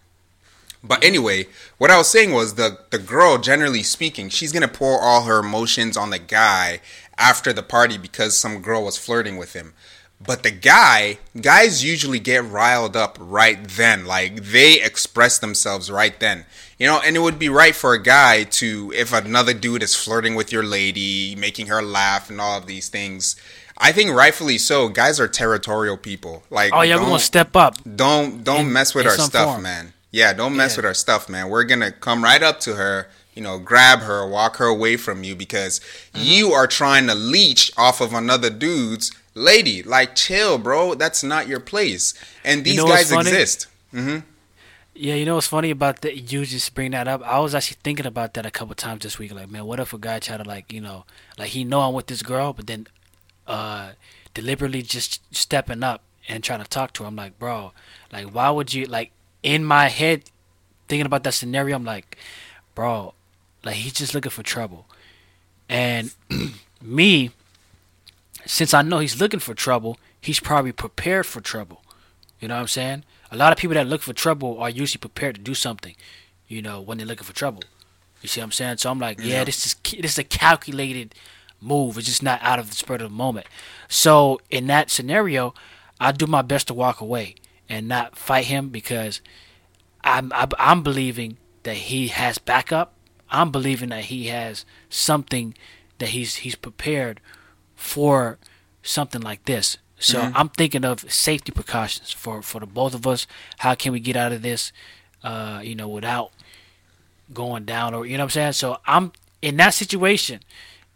[0.83, 1.45] but anyway
[1.77, 5.39] what i was saying was the the girl generally speaking she's gonna pour all her
[5.39, 6.79] emotions on the guy
[7.17, 9.73] after the party because some girl was flirting with him
[10.19, 16.19] but the guy guys usually get riled up right then like they express themselves right
[16.19, 16.45] then
[16.79, 19.93] you know and it would be right for a guy to if another dude is
[19.95, 23.35] flirting with your lady making her laugh and all of these things
[23.79, 24.89] I think rightfully so.
[24.89, 26.41] Guys are territorial people.
[26.49, 27.75] Like, Oh yeah, we're gonna step up.
[27.95, 29.61] don't don't in- mess with our stuff, form.
[29.61, 29.93] man.
[30.09, 30.77] Yeah, don't mess Yeah.
[30.77, 31.49] with our stuff, man.
[31.49, 35.23] We're gonna come right up to her, you know, grab her, walk her away from
[35.23, 35.79] you because
[36.15, 36.21] Mm-hmm.
[36.25, 39.83] you are trying to leech off of another dude's lady.
[39.83, 40.95] Like, chill, bro.
[40.95, 42.13] That's not your place.
[42.43, 43.67] And these know what's guys exist.
[44.99, 46.31] Yeah, you know what's funny about that?
[46.31, 47.21] You just bring that up.
[47.23, 49.31] I was actually thinking about that a couple times this week.
[49.31, 51.05] Like, man, what if a guy tried to like, you know,
[51.37, 52.87] like he know I'm with this girl, but then
[53.45, 53.91] uh
[54.33, 57.07] deliberately just stepping up and trying to talk to her.
[57.07, 57.73] I'm like, bro,
[58.11, 59.11] like, why would you like?
[59.43, 60.23] In my head,
[60.87, 62.17] thinking about that scenario, I'm like,
[62.75, 63.13] bro,
[63.63, 64.87] like he's just looking for trouble,
[65.69, 66.11] and
[66.81, 67.31] me,
[68.49, 71.83] since I know he's looking for trouble, he's probably prepared for trouble.
[72.39, 73.03] You know what I'm saying?
[73.31, 75.95] A lot of people that look for trouble are usually prepared to do something,
[76.47, 77.63] you know, when they're looking for trouble.
[78.21, 78.77] You see what I'm saying?
[78.77, 79.43] So I'm like, yeah, Yeah.
[79.43, 81.13] this is this is a calculated
[81.61, 81.97] move.
[81.97, 83.47] It's just not out of the spur of the moment.
[83.87, 85.53] So in that scenario,
[85.99, 87.35] I do my best to walk away
[87.69, 89.21] and not fight him because
[90.03, 92.93] I'm I'm, I'm believing that he has backup.
[93.29, 95.53] I'm believing that he has something
[95.99, 97.19] that he's he's prepared
[97.77, 98.37] for
[98.81, 99.77] something like this.
[99.99, 103.25] So I'm thinking of safety precautions for for the both of us.
[103.59, 104.71] How can we get out of this,
[105.23, 106.31] uh, you know, without
[107.33, 108.51] going down or you know what I'm saying?
[108.53, 109.11] So I'm
[109.41, 110.41] in that situation.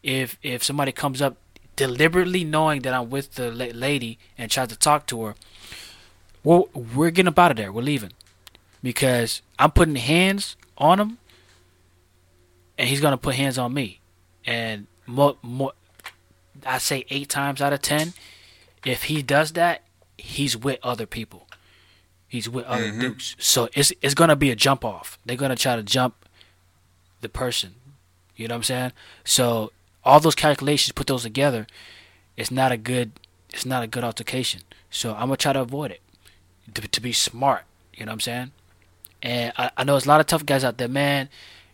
[0.04, 1.38] If if somebody comes up
[1.76, 5.36] deliberately knowing that I'm with the la- lady and tries to talk to her,
[6.44, 7.72] well, we're getting up out of there.
[7.72, 8.12] We're leaving
[8.84, 11.18] because I'm putting hands on him,
[12.78, 14.00] and he's gonna put hands on me.
[14.46, 15.74] And more, more,
[16.66, 18.14] I say eight times out of ten,
[18.86, 19.84] if he does that,
[20.18, 21.48] he's with other people.
[22.28, 23.00] He's with other mm-hmm.
[23.02, 23.36] dudes.
[23.40, 25.20] So it's it's gonna be a jump off.
[25.26, 26.26] They're gonna try to jump
[27.20, 27.76] the person.
[28.36, 28.92] You know what I'm saying?
[29.24, 29.72] So
[30.04, 31.68] all those calculations, put those together,
[32.38, 33.12] it's not a good
[33.52, 34.62] it's not a good altercation.
[34.90, 36.02] So I'm gonna try to avoid it.
[36.74, 38.52] To, to be smart, you know what I'm saying?
[39.22, 41.28] And I, I know there's a lot of tough guys out there, man.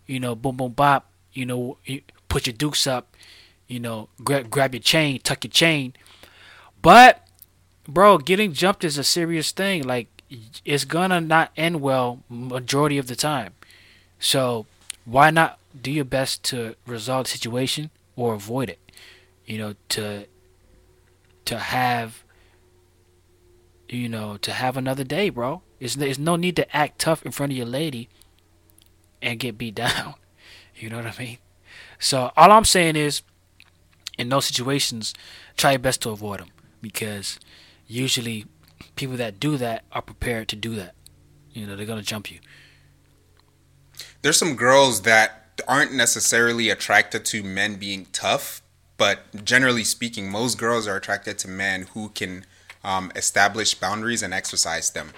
[0.07, 1.05] You know, boom boom bop.
[1.33, 3.15] You know, you put your dukes up.
[3.67, 5.93] You know, grab grab your chain, tuck your chain.
[6.81, 7.27] But,
[7.87, 9.83] bro, getting jumped is a serious thing.
[9.83, 10.07] Like,
[10.65, 13.53] it's gonna not end well majority of the time.
[14.19, 14.65] So,
[15.05, 18.79] why not do your best to resolve the situation or avoid it?
[19.45, 20.27] You know, to
[21.45, 22.23] to have
[23.89, 25.61] you know to have another day, bro.
[25.79, 28.09] It's there's no need to act tough in front of your lady
[29.21, 30.15] and get beat down.
[30.75, 31.37] You know what I mean?
[31.99, 33.23] So all I'm saying is,
[34.17, 35.13] in those situations,
[35.55, 36.49] try your best to avoid them
[36.81, 37.39] because
[37.87, 38.45] usually
[38.95, 40.95] people that do that are prepared to do that.
[41.53, 42.39] You know, they're gonna jump you.
[44.21, 48.61] There's some girls that aren't necessarily attracted to men being tough,
[48.97, 52.45] but generally speaking, most girls are attracted to men who can
[52.83, 55.11] um, establish boundaries and exercise them.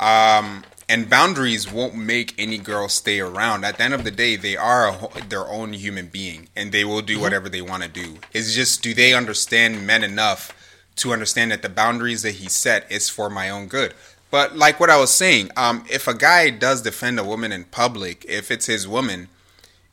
[0.00, 3.64] Um, and boundaries won't make any girl stay around.
[3.64, 6.84] At the end of the day, they are a, their own human being, and they
[6.84, 7.22] will do mm-hmm.
[7.22, 8.18] whatever they want to do.
[8.32, 10.52] It's just, do they understand men enough
[10.96, 13.94] to understand that the boundaries that he set is for my own good?
[14.30, 17.64] But like what I was saying, um, if a guy does defend a woman in
[17.64, 19.28] public, if it's his woman,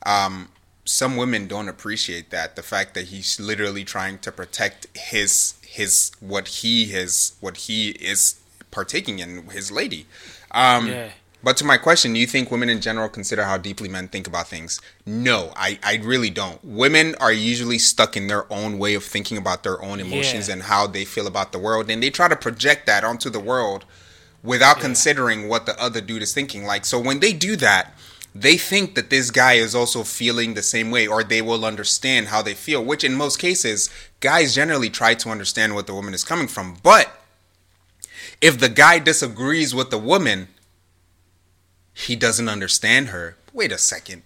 [0.05, 0.49] um,
[0.85, 2.55] some women don't appreciate that.
[2.55, 7.91] The fact that he's literally trying to protect his his what he his what he
[7.91, 10.07] is partaking in his lady.
[10.53, 11.09] Um, yeah.
[11.43, 14.27] But to my question, do you think women in general consider how deeply men think
[14.27, 14.79] about things?
[15.05, 16.63] No, I, I really don't.
[16.63, 20.53] Women are usually stuck in their own way of thinking about their own emotions yeah.
[20.53, 21.89] and how they feel about the world.
[21.89, 23.83] And they try to project that onto the world
[24.41, 24.83] without yeah.
[24.83, 26.63] considering what the other dude is thinking.
[26.63, 27.93] Like, so when they do that,
[28.33, 32.29] they think that this guy is also feeling the same way or they will understand
[32.29, 33.89] how they feel, which in most cases,
[34.21, 36.77] guys generally try to understand what the woman is coming from.
[36.81, 37.11] But
[38.43, 40.49] if the guy disagrees with the woman,
[41.93, 43.37] he doesn't understand her.
[43.53, 44.21] Wait a second.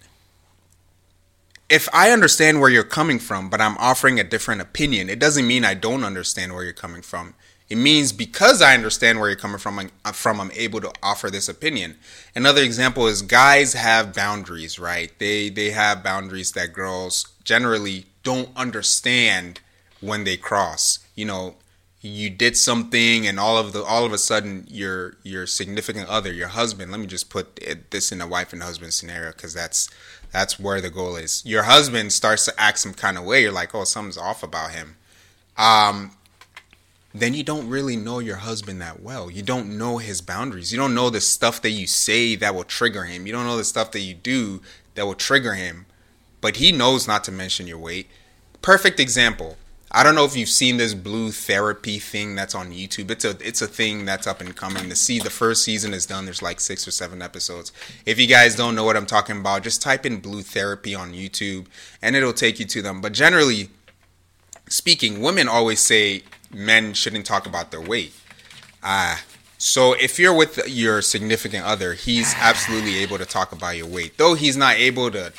[1.68, 5.46] If I understand where you're coming from, but I'm offering a different opinion, it doesn't
[5.46, 7.34] mean I don't understand where you're coming from.
[7.68, 10.92] It means because I understand where you're coming from, I'm, uh, from I'm able to
[11.00, 11.96] offer this opinion.
[12.34, 15.16] Another example is guys have boundaries, right?
[15.20, 19.60] They they have boundaries that girls generally don't understand
[20.00, 20.98] when they cross.
[21.14, 21.54] You know,
[22.00, 26.32] you did something and all of the all of a sudden your your significant other,
[26.32, 29.54] your husband, let me just put it, this in a wife and husband scenario cuz
[29.54, 29.88] that's
[30.30, 31.42] that's where the goal is.
[31.44, 34.72] Your husband starts to act some kind of way, you're like, "Oh, something's off about
[34.72, 34.96] him."
[35.56, 36.12] Um
[37.14, 39.30] then you don't really know your husband that well.
[39.30, 40.72] You don't know his boundaries.
[40.72, 43.26] You don't know the stuff that you say that will trigger him.
[43.26, 44.60] You don't know the stuff that you do
[44.94, 45.86] that will trigger him.
[46.40, 48.08] But he knows not to mention your weight.
[48.62, 49.56] Perfect example.
[49.90, 53.10] I don't know if you've seen this blue therapy thing that's on YouTube.
[53.10, 54.88] It's a it's a thing that's up and coming.
[54.88, 56.26] The see the first season is done.
[56.26, 57.72] There's like six or seven episodes.
[58.04, 61.12] If you guys don't know what I'm talking about, just type in blue therapy on
[61.12, 61.66] YouTube
[62.02, 63.00] and it'll take you to them.
[63.00, 63.70] But generally
[64.68, 66.22] speaking, women always say
[66.52, 68.12] men shouldn't talk about their weight.
[68.82, 69.18] Ah, uh,
[69.56, 74.16] so if you're with your significant other, he's absolutely able to talk about your weight,
[74.16, 75.32] though he's not able to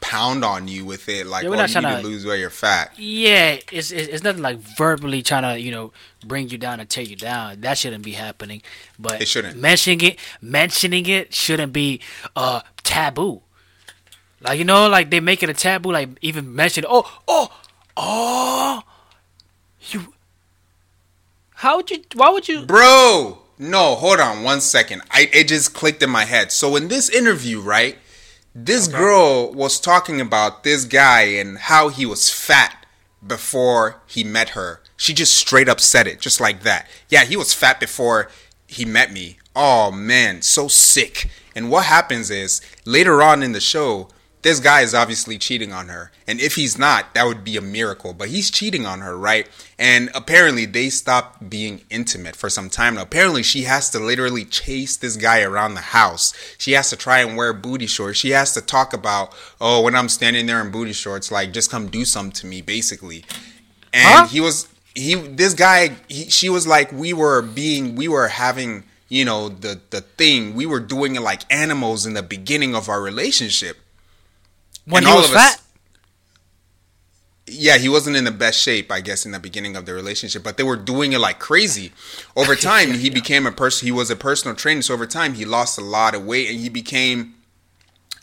[0.00, 2.50] pound on you with it like yeah, oh, you need to, to lose weight you're
[2.50, 2.92] fat.
[2.98, 5.92] Yeah, it's, it's, it's nothing like verbally trying to you know
[6.26, 7.60] bring you down and tear you down.
[7.60, 8.62] That shouldn't be happening.
[8.98, 12.00] But it shouldn't mentioning it mentioning it shouldn't be
[12.34, 13.42] uh taboo.
[14.40, 15.92] Like you know, like they make it a taboo.
[15.92, 17.50] Like even mention oh oh
[17.96, 18.82] oh
[19.88, 20.14] you.
[21.54, 22.02] How would you?
[22.14, 22.64] Why would you?
[22.64, 25.02] Bro, no, hold on one second.
[25.10, 26.52] I it just clicked in my head.
[26.52, 27.98] So in this interview, right,
[28.54, 28.98] this okay.
[28.98, 32.86] girl was talking about this guy and how he was fat
[33.24, 34.80] before he met her.
[34.96, 36.88] She just straight up said it, just like that.
[37.08, 38.30] Yeah, he was fat before
[38.66, 39.38] he met me.
[39.54, 41.28] Oh man, so sick.
[41.54, 44.08] And what happens is later on in the show,
[44.42, 46.10] this guy is obviously cheating on her.
[46.26, 48.14] And if he's not, that would be a miracle.
[48.14, 49.46] But he's cheating on her, right?
[49.78, 53.02] And apparently they stopped being intimate for some time now.
[53.02, 56.32] Apparently she has to literally chase this guy around the house.
[56.58, 58.18] She has to try and wear booty shorts.
[58.18, 61.70] She has to talk about, oh, when I'm standing there in booty shorts, like just
[61.70, 63.24] come do something to me, basically.
[63.92, 64.26] And huh?
[64.28, 68.84] he was he this guy he, she was like we were being we were having
[69.08, 72.88] you know the the thing we were doing it like animals in the beginning of
[72.88, 73.76] our relationship
[74.90, 75.54] when and he was fat.
[75.54, 75.62] Us,
[77.46, 80.44] yeah, he wasn't in the best shape, I guess, in the beginning of the relationship,
[80.44, 81.92] but they were doing it like crazy.
[82.36, 83.86] Over time, he became a person.
[83.86, 86.60] He was a personal trainer, so over time, he lost a lot of weight, and
[86.60, 87.34] he became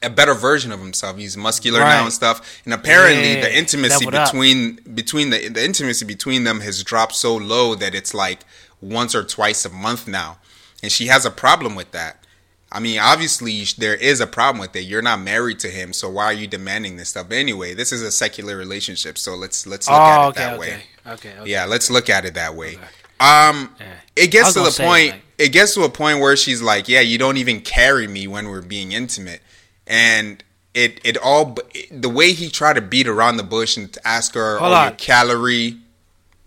[0.02, 1.18] a better version of himself.
[1.18, 1.90] He's muscular Right.
[1.98, 2.62] now and stuff.
[2.64, 4.32] And apparently, Yeah, the intimacy leveled up.
[4.32, 8.42] between between the the intimacy between them has dropped so low that it's like
[8.80, 10.38] once or twice a month now,
[10.84, 12.24] and she has a problem with that.
[12.72, 14.82] I mean, obviously there is a problem with it.
[14.82, 17.30] You're not married to him, so why are you demanding this stuff?
[17.30, 20.40] But anyway, this is a secular relationship, so let's let's look at Oh, it okay,
[20.42, 20.84] that okay, way.
[21.14, 21.50] okay, okay.
[21.50, 22.78] Yeah, let's look at it that way.
[23.20, 23.86] Um, Yeah.
[24.18, 25.12] it gets to the point.
[25.12, 28.28] like- it gets to a point where she's like, "Yeah, you don't even carry me
[28.28, 29.42] when we're being intimate,"
[29.86, 31.56] and it it all
[31.92, 34.76] the way he tried to beat around the bush and to ask her, Hold "Oh,
[34.82, 34.96] your on.
[34.98, 35.78] calorie."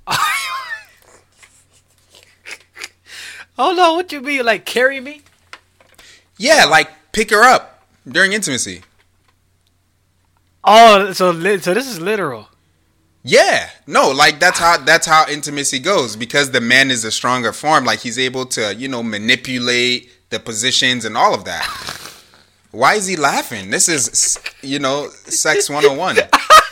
[3.59, 4.45] Oh no, what you mean?
[4.45, 5.23] Like carry me?
[6.41, 8.81] Yeah, like pick her up during intimacy.
[10.65, 12.49] Oh, so li- so this is literal.
[13.23, 17.53] Yeah, no, like that's how that's how intimacy goes because the man is a stronger
[17.53, 17.85] form.
[17.85, 21.63] Like he's able to, you know, manipulate the positions and all of that.
[22.71, 23.69] Why is he laughing?
[23.69, 26.17] This is, you know, sex 101.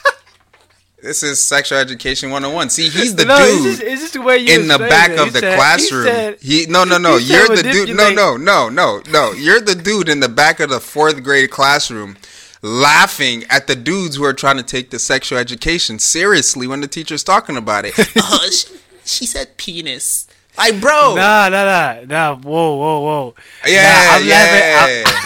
[1.02, 2.70] this is sexual education 101.
[2.70, 5.10] See, he's the no, dude it's just, it's just the way you in the back
[5.10, 5.18] it.
[5.18, 6.04] of He the said- he classroom.
[6.04, 7.18] said- He no no no.
[7.18, 7.88] he You're the dude.
[7.90, 8.16] No manipulate.
[8.16, 9.32] no no no no.
[9.32, 12.16] You're the dude in the back of the fourth grade classroom,
[12.62, 16.88] laughing at the dudes who are trying to take the sexual education seriously when the
[16.88, 17.94] teacher's talking about it.
[17.98, 18.66] Uh, oh, she,
[19.04, 20.26] she said penis.
[20.56, 21.14] Like, bro.
[21.14, 22.34] Nah, nah, nah, nah.
[22.36, 23.34] Whoa, whoa, whoa.
[23.64, 24.34] yeah, Nah, I'm yeah.
[24.76, 25.04] laughing.
[25.06, 25.24] I'm-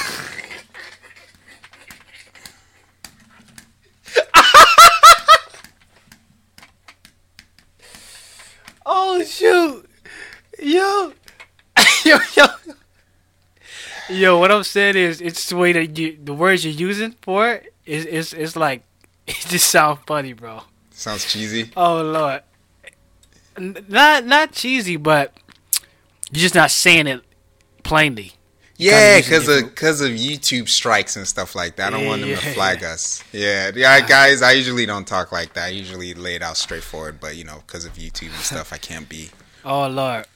[8.85, 9.91] oh shoot,
[10.63, 11.13] yo,
[12.05, 12.47] yo, yo.
[14.09, 17.49] Yo, what I'm saying is, it's the way that you, the words you're using for
[17.49, 18.83] it is, is, it's like,
[19.27, 20.63] it just sounds funny, bro.
[20.91, 21.71] Sounds cheesy.
[21.77, 22.43] Oh lord,
[23.57, 25.33] N- not not cheesy, but
[26.31, 27.23] you're just not saying it
[27.83, 28.35] plainly.
[28.79, 31.93] Yeah, because of because of YouTube strikes and stuff like that.
[31.93, 32.53] I don't want them to Yeah.
[32.55, 33.23] flag us.
[33.33, 34.43] Yeah, yeah, guys.
[34.43, 35.67] I usually don't talk like that.
[35.67, 38.79] I usually lay it out straightforward, but you know, because of YouTube and stuff, I
[38.79, 39.31] can't be
[39.65, 40.27] Oh lord,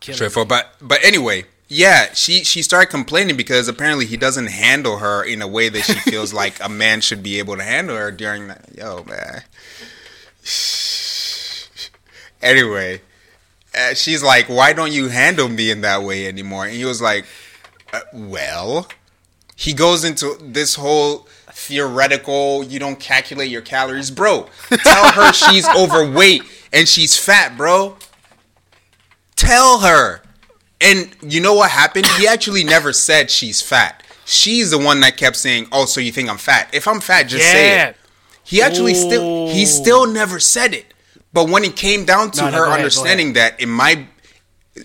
[0.00, 0.48] Kill straightforward.
[0.48, 5.42] But but anyway, yeah, she she started complaining because apparently he doesn't handle her in
[5.42, 8.48] a way that she feels like a man should be able to handle her during
[8.48, 8.66] that.
[8.74, 9.42] Yo, man.
[12.40, 13.00] Anyway,
[13.76, 17.02] uh, she's like, "Why don't you handle me in that way anymore?" And he was
[17.02, 17.26] like,
[17.92, 18.88] uh, "Well."
[19.56, 24.46] He goes into this whole theoretical, you don't calculate your calories, bro.
[24.68, 27.96] Tell her she's overweight and she's fat, bro.
[29.34, 30.22] Tell her.
[30.80, 32.06] And you know what happened?
[32.18, 34.04] He actually never said she's fat.
[34.24, 36.68] She's the one that kept saying, "Oh, so you think I'm fat?
[36.72, 37.96] If I'm fat, just say it."
[38.44, 40.94] He actually still he still never said it.
[41.32, 44.06] But when it came down to No, no, her go ahead, understanding that it might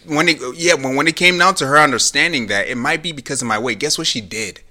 [0.05, 3.11] when it yeah, when when it came down to her understanding that it might be
[3.11, 4.61] because of my weight, guess what she did?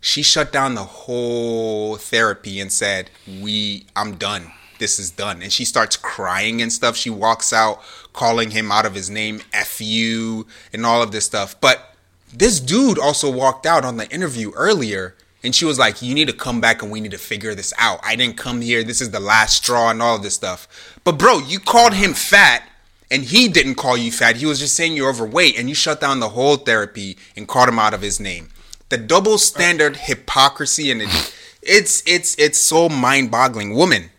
[0.00, 4.52] She shut down the whole therapy and said, "We I'm done.
[4.78, 6.96] This is done." And she starts crying and stuff.
[6.96, 11.24] She walks out calling him out of his name, F you, and all of this
[11.24, 11.60] stuff.
[11.60, 11.94] But
[12.32, 15.14] this dude also walked out on the interview earlier
[15.44, 17.74] and she was like, You need to come back and we need to figure this
[17.78, 18.00] out.
[18.02, 18.82] I didn't come here.
[18.82, 20.98] This is the last straw and all of this stuff.
[21.04, 22.66] But, bro, you called him fat
[23.10, 24.36] and he didn't call you fat.
[24.36, 27.68] He was just saying you're overweight and you shut down the whole therapy and called
[27.68, 28.48] him out of his name.
[28.88, 33.74] The double standard hypocrisy and it, it's it's it's so mind-boggling.
[33.74, 34.10] Woman,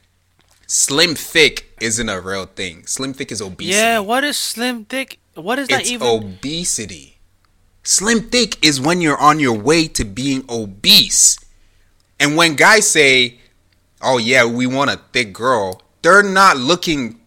[0.68, 2.86] slim thick isn't a real thing.
[2.88, 3.76] Slim thick is obesity.
[3.78, 5.20] Yeah, what is slim thick?
[5.36, 6.08] What is that It's even?
[6.08, 7.18] obesity.
[7.84, 11.38] Slim thick is when you're on your way to being obese.
[12.20, 13.40] And when guys say,
[14.02, 17.20] "Oh yeah, we want a thick girl," they're not looking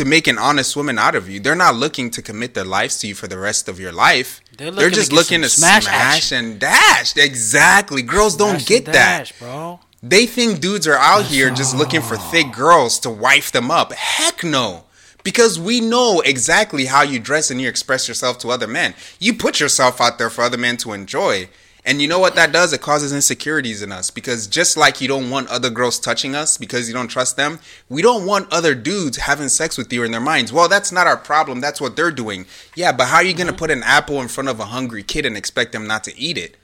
[0.00, 1.38] to make an honest woman out of you.
[1.38, 4.40] They're not looking to commit their lives to you for the rest of your life.
[4.56, 7.14] They're They're, looking to just looking to smash smash, and dash.
[7.18, 8.00] Exactly.
[8.00, 9.32] Girls don't get and that.
[9.38, 9.78] bro.
[10.02, 13.92] They think dudes are out here just looking for thick girls to wife them up.
[13.92, 14.84] Heck no.
[15.22, 18.94] Because we know exactly how you dress and you express yourself to other men.
[19.18, 21.50] You put yourself out there for other men to enjoy.
[21.90, 22.72] And you know what that does?
[22.72, 24.12] It causes insecurities in us.
[24.12, 27.58] Because just like you don't want other girls touching us because you don't trust them,
[27.88, 30.52] we don't want other dudes having sex with you in their minds.
[30.52, 31.60] Well, that's not our problem.
[31.60, 32.46] That's what they're doing.
[32.76, 35.02] Yeah, but how are you going to put an apple in front of a hungry
[35.02, 36.56] kid and expect them not to eat it?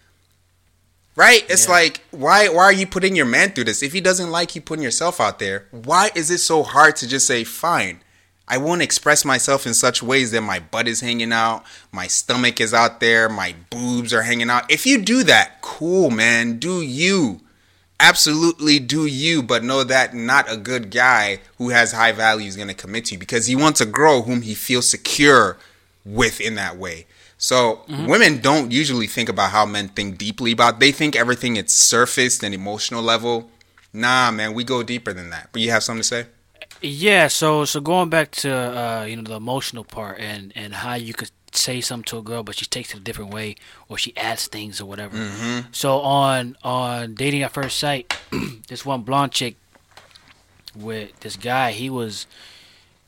[1.16, 1.45] Right?
[1.51, 1.72] It's Yeah.
[1.72, 3.83] like why why are you putting your man through this?
[3.83, 7.09] If he doesn't like you putting yourself out there, why is it so hard to
[7.09, 8.01] just say fine?
[8.49, 12.61] I won't express myself in such ways that my butt is hanging out, my stomach
[12.61, 14.71] is out there, my boobs are hanging out.
[14.71, 17.41] If you do that, cool, man, do you.
[17.99, 22.55] Absolutely do you, but know that not a good guy who has high value is
[22.55, 25.57] going to commit to you because he wants a girl whom he feels secure
[26.05, 27.07] with in that way.
[27.39, 28.07] So Mm-hmm.
[28.07, 30.79] women don't usually think about how men think deeply about.
[30.79, 33.51] They think everything is surfaced and emotional level.
[33.93, 35.49] Nah, man, we go deeper than that.
[35.53, 36.27] But you have something to say?
[36.83, 40.95] Yeah, so so going back to uh, you know the emotional part and and how
[40.95, 43.57] you could say something to a girl, but she takes it a different way,
[43.89, 45.16] or she adds things or whatever.
[45.72, 48.14] So on on dating at first sight,
[48.68, 49.57] this one blonde chick
[50.74, 52.27] with this guy, he was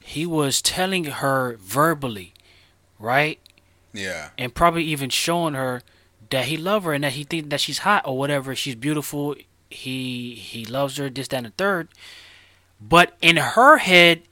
[0.03, 2.33] he was telling her verbally,
[2.99, 3.39] right,
[3.93, 4.31] Yeah.
[4.39, 5.83] and probably even showing her
[6.31, 8.55] that he love her and that he think that she's hot or whatever.
[8.55, 9.35] She's beautiful.
[9.69, 11.11] He he loves her.
[11.11, 11.89] This, that, and the third.
[12.81, 14.23] But in her head,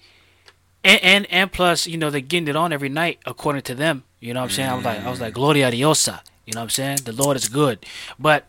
[0.85, 4.05] and and, and plus, you know, they're getting it on every night according to them.
[4.21, 4.69] You know what I'm saying?
[4.71, 5.37] I was like, I was like, mm.
[5.37, 6.21] Gloria Diosa.
[6.47, 6.99] You know what I'm saying?
[7.05, 7.85] The Lord is good.
[8.19, 8.47] But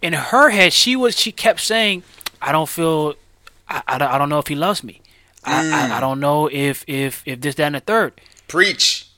[0.00, 2.02] in her head, she was she kept saying,
[2.40, 3.14] I don't feel,
[3.68, 5.00] I, I, don't, I don't know if he loves me.
[5.44, 5.90] I, I, mm.
[5.90, 9.08] I don't know if if if this, that, and the third Preach.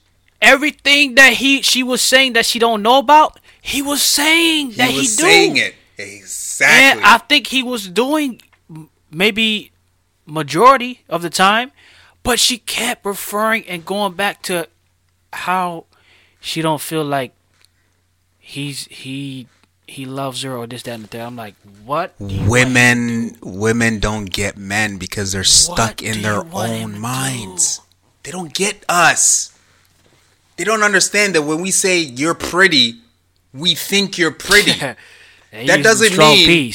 [0.43, 4.89] everything that he she was saying that she don't know about, he was saying that
[4.89, 5.23] he he, was do.
[5.23, 5.75] saying it.
[5.99, 7.01] Exactly.
[7.01, 8.41] And I think he was doing
[9.11, 9.73] maybe
[10.27, 11.73] majority of the time,
[12.23, 14.69] but she kept referring and going back to
[15.33, 15.87] how
[16.41, 17.33] she don't feel like
[18.39, 19.49] he's he
[19.87, 21.23] he loves her or this that and the third.
[21.23, 22.19] I'm like, what?
[22.19, 27.81] do you women women don't get men because they're stuck do in their own minds.
[28.23, 29.57] They don't get us.
[30.57, 33.01] They don't understand that when we say you're pretty,
[33.53, 34.73] we think you're pretty.
[35.53, 36.73] And That doesn't mean-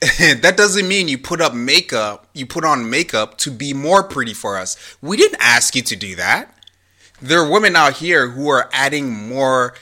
[0.40, 4.32] that doesn't mean you put up makeup, you put on makeup to be more pretty
[4.34, 4.76] for us.
[5.02, 6.54] We didn't ask you to do that.
[7.20, 9.74] There are women out here who are adding more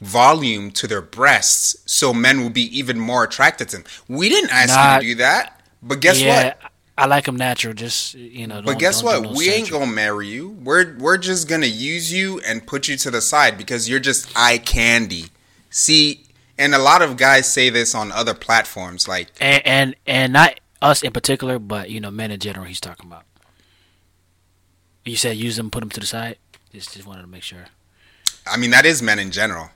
[0.00, 3.84] volume to their breasts so men will be even more attracted to them.
[4.08, 4.94] We didn't ask Nah.
[4.96, 5.60] you to do that.
[5.82, 6.58] But guess yeah, what?
[6.98, 7.72] I like them natural.
[7.72, 8.60] Just you know.
[8.62, 9.22] But guess what?
[9.22, 10.48] no we ain't gonna marry you.
[10.62, 14.28] We're we're just gonna use you and put you to the side because you're just
[14.36, 15.26] eye candy.
[15.70, 16.24] See,
[16.60, 20.60] and a lot of guys say this on other platforms, like and and and not
[20.82, 22.66] us in particular, but you know, men in general.
[22.66, 23.24] He's talking about.
[25.04, 26.36] You said use them, put them to the side.
[26.72, 27.66] Just just wanted to make sure.
[28.46, 29.70] I mean that is men in general.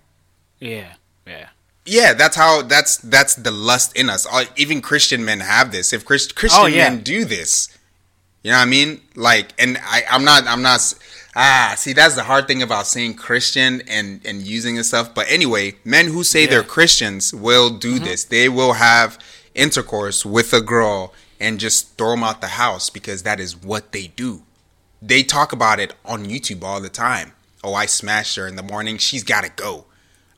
[0.60, 0.94] Yeah,
[1.26, 1.48] yeah.
[1.86, 4.26] Yeah, that's how that's that's the lust in us.
[4.56, 5.92] Even Christian men have this.
[5.92, 6.88] If Christ, Christian Oh, yeah.
[6.88, 7.68] men do this,
[8.42, 9.00] you know what I mean?
[9.14, 10.80] Like, and I, I'm not, I'm not.
[11.36, 15.14] Ah, see, that's the hard thing about saying Christian and and using and stuff.
[15.14, 18.04] But anyway, men who say they're Christians will do Mm-hmm.
[18.04, 18.24] this.
[18.24, 19.18] They will have
[19.54, 23.92] intercourse with a girl and just throw them out the house because that is what
[23.92, 24.42] they do.
[25.02, 27.32] They talk about it on YouTube all the time.
[27.62, 28.98] Oh, I smashed her in the morning.
[28.98, 29.86] She's got to go.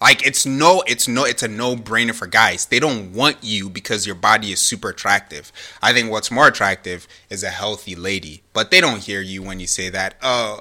[0.01, 2.67] Like it's no, it's no, it's a no-brainer for guys.
[2.67, 5.51] They don't want you because your body is super attractive.
[5.83, 8.43] I think what's more attractive is a healthy lady.
[8.53, 10.17] But they don't hear you when you say that.
[10.23, 10.61] Oh,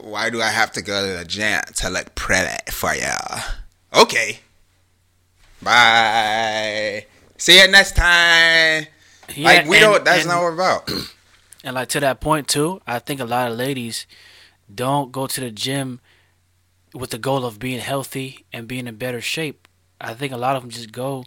[0.00, 3.16] why do I have to go to the gym to look pretty for ya?
[3.94, 4.38] Okay.
[5.62, 7.06] Bye.
[7.36, 8.86] See you next time.
[9.34, 10.04] Yeah, like we and- don't.
[10.04, 10.90] That's and- not what we're about.
[11.66, 14.06] And like to that point too, I think a lot of ladies
[14.72, 16.00] don't go to the gym
[16.92, 19.66] with the goal of being healthy and being in better shape.
[19.98, 21.24] I think a lot of them just go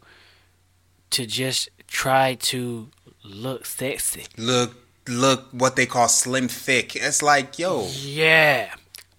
[1.10, 2.90] to just try to
[3.24, 4.26] look sexy.
[4.38, 4.76] look,
[5.08, 6.96] look, what they call slim thick.
[6.96, 8.74] It's like, yo, Yeah.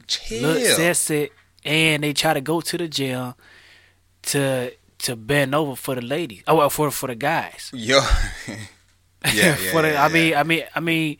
[0.06, 0.42] chill.
[0.42, 1.30] look sexy,
[1.64, 3.34] and they try to go to the gym
[4.22, 6.42] to to bend over for the ladies.
[6.46, 7.70] Oh, well, for for the guys.
[7.74, 8.00] Yo.
[8.48, 8.56] yeah,
[9.34, 10.12] yeah, for the, yeah, I yeah.
[10.12, 11.16] mean, I mean, I mean.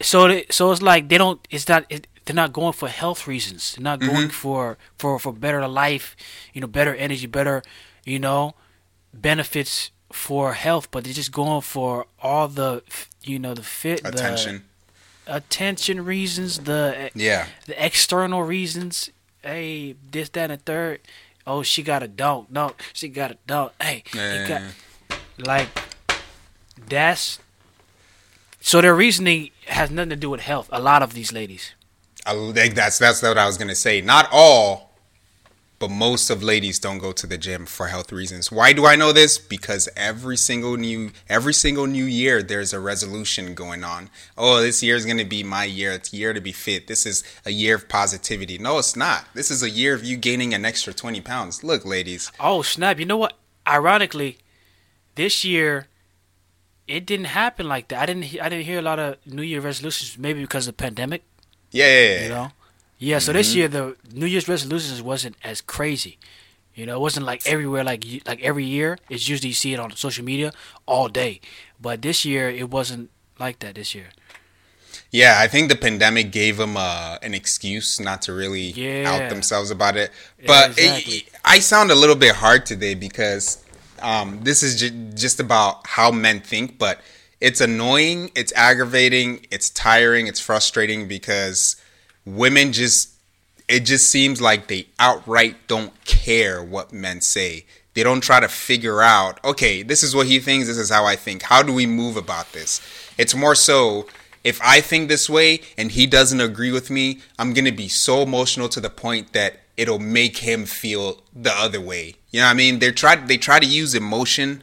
[0.00, 1.40] So, they, so it's like they don't.
[1.50, 1.84] It's not.
[1.88, 3.74] It, they're not going for health reasons.
[3.74, 4.14] They're not Mm-hmm.
[4.14, 6.16] going for for for better life.
[6.52, 7.62] You know, better energy, better.
[8.04, 8.54] You know,
[9.14, 12.82] benefits for health, but they're just going for all the.
[13.24, 14.64] You know, the fit, attention.
[15.26, 17.46] the attention reasons, the Yeah.
[17.66, 19.10] the external reasons.
[19.42, 21.00] Hey, this, that, and third.
[21.46, 22.50] Oh, she got a dunk.
[22.50, 23.72] No, she got a dunk.
[23.80, 24.46] Hey, he Yeah.
[25.08, 25.68] got like
[26.88, 27.38] that's
[28.60, 30.68] so their reasoning has nothing to do with health.
[30.72, 31.72] A lot of these ladies.
[32.24, 34.00] I think that's that's what I was gonna say.
[34.00, 34.91] Not all,
[35.82, 38.52] but most of ladies don't go to the gym for health reasons.
[38.52, 39.36] Why do I know this?
[39.36, 44.08] Because every single new every single new year there's a resolution going on.
[44.38, 45.90] Oh, this year is gonna be my year.
[45.90, 46.86] It's a year to be fit.
[46.86, 48.58] This is a year of positivity.
[48.58, 49.24] No, it's not.
[49.34, 51.64] This is a year of you gaining an extra twenty pounds.
[51.64, 52.30] Look, ladies.
[52.38, 53.00] Oh snap!
[53.00, 53.32] You know what?
[53.66, 54.38] Ironically,
[55.16, 55.88] this year
[56.86, 57.98] it didn't happen like that.
[58.02, 58.40] I didn't.
[58.40, 60.16] I didn't hear a lot of New Year resolutions.
[60.16, 61.24] Maybe because of the pandemic.
[61.72, 62.22] Yeah, yeah, yeah.
[62.22, 62.52] You know.
[63.02, 63.18] Yeah.
[63.18, 66.18] So this year the New Year's resolutions wasn't as crazy.
[66.74, 68.98] You know, it wasn't like everywhere like like every year.
[69.10, 70.52] It's usually you see it on social media
[70.86, 71.40] all day.
[71.80, 73.74] But this year it wasn't like that.
[73.74, 74.08] This year.
[75.10, 79.10] Yeah, I think the pandemic gave them uh, an excuse not to really Yeah.
[79.10, 80.10] out themselves about it.
[80.46, 81.14] But it- exactly.
[81.16, 83.58] it- I sound a little bit hard today because
[84.00, 87.00] um, this is ju- just about how men think, but
[87.40, 91.76] it's annoying, it's aggravating, it's tiring, it's frustrating because
[92.24, 93.10] women just
[93.68, 97.64] it just seems like they outright don't care what men say.
[97.94, 101.04] They don't try to figure out, okay, this is what he thinks, this is how
[101.04, 101.42] I think.
[101.42, 102.80] How do we move about this?
[103.18, 104.06] It's more so
[104.44, 107.88] if I think this way and he doesn't agree with me, I'm going to be
[107.88, 112.16] so emotional to the point that it'll make him feel the other way.
[112.30, 112.78] You know what I mean?
[112.78, 114.62] They try they try to use emotion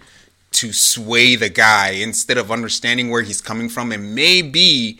[0.51, 4.99] to sway the guy instead of understanding where he's coming from and maybe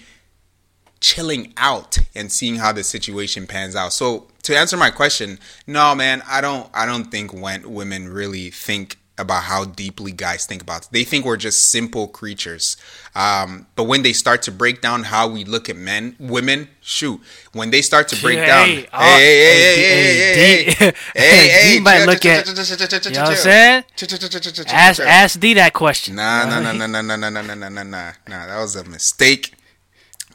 [1.02, 3.94] chilling out and seeing how the situation pans out.
[3.94, 8.50] So to answer my question, no man, I don't I don't think when women really
[8.50, 10.90] think about how deeply guys think about it.
[10.94, 12.78] They think we're just simple creatures.
[13.16, 17.20] Um, but when they start to break down how we look at men, women, shoot,
[17.52, 20.94] when they start to break Hey, down, oh, hey, hey, hey, hey, hey, hey, hey,
[21.16, 22.54] hey, hey, D might look at- You
[23.18, 23.84] know what I'm saying?
[24.70, 26.16] Ask ask D that question.
[26.16, 28.48] Nah, nah, nah, nah, nah, nah, nah, nah, nah, nah, nah, nah.
[28.48, 29.54] That was a mistake.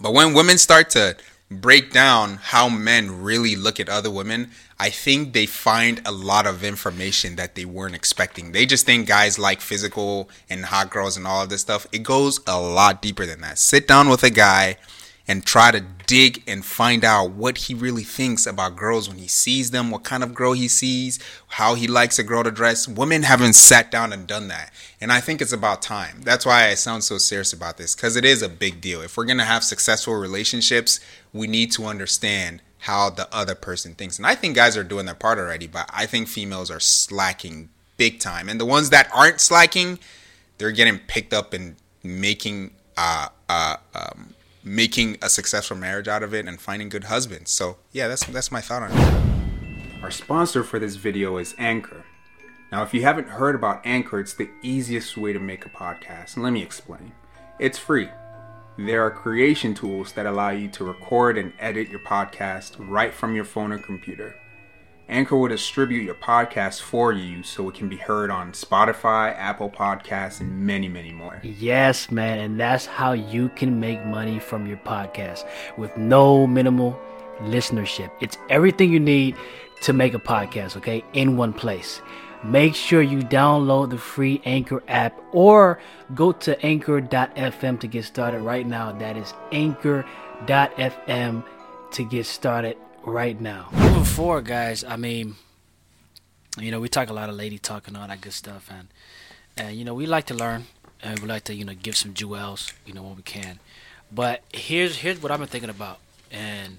[0.05, 1.17] But when women start to
[1.49, 6.47] break down how men really look at other women, I think they find a lot
[6.47, 8.53] of information that they weren't expecting.
[8.53, 11.87] They just think guys like physical and hot girls and all of this stuff.
[11.91, 13.59] It goes a lot deeper than that.
[13.59, 14.77] Sit down with a guy
[15.27, 19.27] and try to dig and find out what he really thinks about girls when he
[19.27, 21.19] sees them, what kind of girl he sees,
[21.49, 22.87] how he likes a girl to dress.
[22.87, 24.73] Women haven't sat down and done that.
[25.01, 26.21] And I think it's about time.
[26.23, 29.01] That's why I sound so serious about this because it is a big deal.
[29.01, 31.01] If we're going to have successful relationships,
[31.33, 34.19] we need to understand how the other person thinks.
[34.19, 37.71] And I think guys are doing their part already, but I think females are slacking
[37.97, 38.49] big time.
[38.49, 39.99] And the ones that aren't slacking,
[40.59, 44.35] they're getting picked up and making uh uh um
[44.65, 47.51] making a successful marriage out of it and finding good husbands.
[47.51, 50.03] So yeah, that's that's my thought on it.
[50.03, 52.05] Our sponsor for this video is Anchor.
[52.73, 56.35] Now, if you haven't heard about Anchor, it's the easiest way to make a podcast.
[56.35, 57.13] And let me explain.
[57.61, 58.09] It's free.
[58.77, 63.37] There are creation tools that allow you to record and edit your podcast right from
[63.37, 64.35] your phone or computer.
[65.09, 69.69] Anchor will distribute your podcast for you so it can be heard on Spotify, Apple
[69.69, 71.41] Podcasts, and many, many more.
[71.43, 75.47] Yes, man, and that's how you can make money from your podcast
[75.77, 76.99] with no minimal
[77.41, 78.11] listenership.
[78.21, 79.37] It's everything you need
[79.83, 82.01] to make a podcast, okay, in one place.
[82.43, 85.81] Make sure you download the free Anchor app or
[86.15, 88.93] go to anchor.fm to get started right now.
[88.93, 91.45] That is anchor.fm
[91.93, 92.77] to get started
[93.07, 93.69] right now.
[93.73, 95.37] Moving forward, guys, I mean,
[96.59, 98.89] you know, we talk a lot of lady talk and all that good stuff, and
[99.57, 100.65] and you know, we like to learn
[101.03, 103.59] and we like to you know give some jewels, you know, when we can.
[104.13, 105.99] But here's here's what I've been thinking about,
[106.31, 106.79] and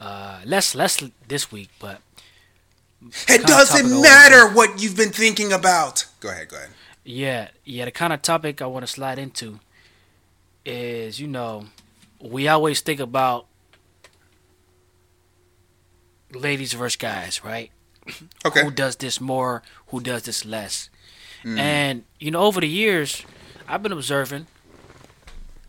[0.00, 2.00] uh, less less this week, but
[3.28, 4.02] It doesn't topic over.
[4.02, 6.06] matter what you've been thinking about.
[6.20, 6.70] Go ahead, go ahead.
[7.04, 7.84] Yeah, yeah.
[7.86, 9.58] The kind of topic I want to slide into
[10.64, 11.66] is, you know,
[12.20, 13.46] we always think about
[16.32, 17.70] ladies versus guys, right?
[18.44, 18.64] Okay.
[18.64, 19.62] Who does this more?
[19.88, 20.90] Who does this less?
[21.44, 21.58] Mm.
[21.58, 23.24] And you know, over the years,
[23.68, 24.46] I've been observing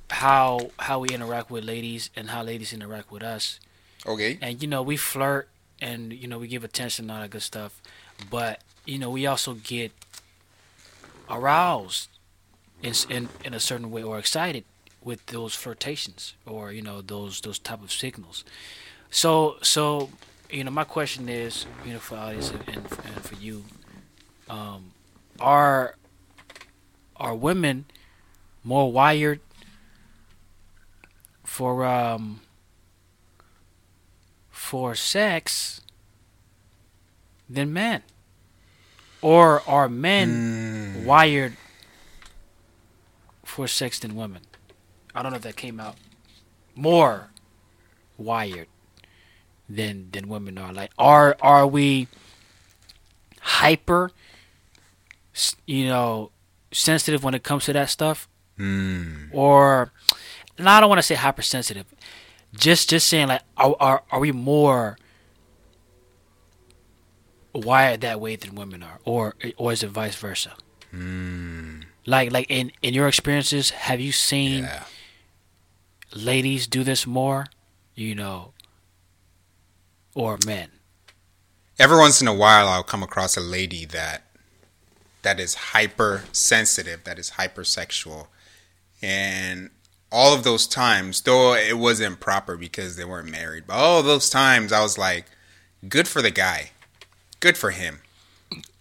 [0.09, 3.59] how how we interact with ladies and how ladies interact with us
[4.05, 4.38] Okay.
[4.41, 5.49] and you know we flirt
[5.82, 7.82] and you know we give attention and all that good stuff
[8.30, 9.91] but you know we also get
[11.30, 12.09] aroused
[12.84, 14.66] in, in in a certain way or excited
[15.01, 18.43] with those flirtations or you know those those type of signals
[19.09, 20.09] so so
[20.54, 23.66] you know my question is you know for audience and, and, and for you
[24.49, 24.91] um
[25.39, 25.95] are
[27.18, 27.86] are women
[28.64, 29.39] more wired
[31.43, 32.39] for um
[34.49, 35.82] for sex
[37.49, 38.01] than men?
[39.22, 41.54] Or are men wired
[43.43, 44.41] for sex than women?
[45.16, 45.95] I don't know if that came out
[46.76, 47.30] more
[48.18, 48.68] wired
[49.70, 50.74] than than women are.
[50.74, 52.07] Like are are we
[53.41, 54.11] hyper
[55.66, 56.32] you know
[56.72, 58.28] sensitive when it comes to that stuff?
[58.57, 59.26] Hmm.
[59.32, 59.91] Or
[60.57, 61.86] and I don't want to say hypersensitive
[62.55, 64.97] just just saying like are are, are we more
[67.53, 70.53] wired that way than women are or or is it vice versa
[70.91, 71.82] hmm.
[72.05, 74.84] like like in in your experiences have you seen Yeah.
[76.16, 77.45] ladies do this more
[77.95, 78.53] you know
[80.16, 80.70] or men
[81.80, 84.24] Every once in a while, I'll come across a lady that
[85.24, 88.28] that is hypersensitive, that is hypersexual,
[89.01, 89.72] and
[90.11, 94.30] all of those times, though it wasn't proper because they weren't married, but all those
[94.30, 95.26] times I was like,
[95.89, 96.72] good for the guy.
[97.39, 98.01] Good for him.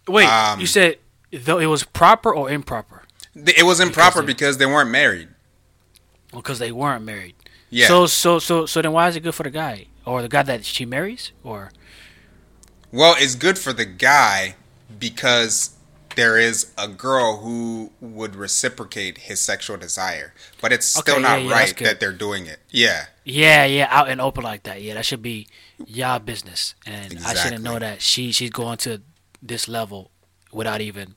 [0.06, 0.98] Wait, Um, you said
[1.32, 3.04] though it was proper or improper?
[3.34, 5.28] It was improper they- because they weren't married.
[6.30, 7.34] Because they weren't married.
[7.70, 7.86] Yeah.
[7.88, 10.42] So so so so then why is it good for the guy or the guy
[10.42, 11.72] that she marries or?
[12.90, 14.56] Well, it's good for the guy
[14.98, 15.70] because
[16.14, 21.42] there is a girl who would reciprocate his sexual desire, but it's still Okay, not
[21.42, 22.58] yeah, yeah, right that they're doing it.
[22.70, 24.82] Yeah, Yeah, yeah, out and open like that.
[24.82, 25.46] Yeah, that should be
[25.86, 29.00] y'all business, and I shouldn't know that she she's going to
[29.42, 30.10] this level
[30.52, 31.14] without even.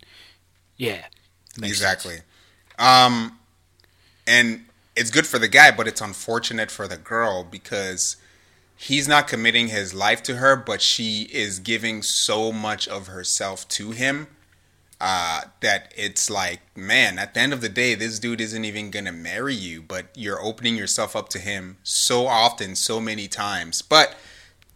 [0.78, 1.06] Yeah.
[1.58, 2.06] makes sense.
[2.06, 2.18] exactly.
[2.78, 3.40] Um,
[4.28, 4.66] and
[4.96, 8.18] it's good for the guy, but it's unfortunate for the girl because
[8.76, 13.68] he's not committing his life to her, but she is giving so much of herself
[13.70, 14.28] to him
[15.00, 18.92] uh, that it's like, man, at the end of the day, this dude isn't even
[18.92, 23.82] gonna marry you, but you're opening yourself up to him so often, so many times.
[23.82, 24.16] But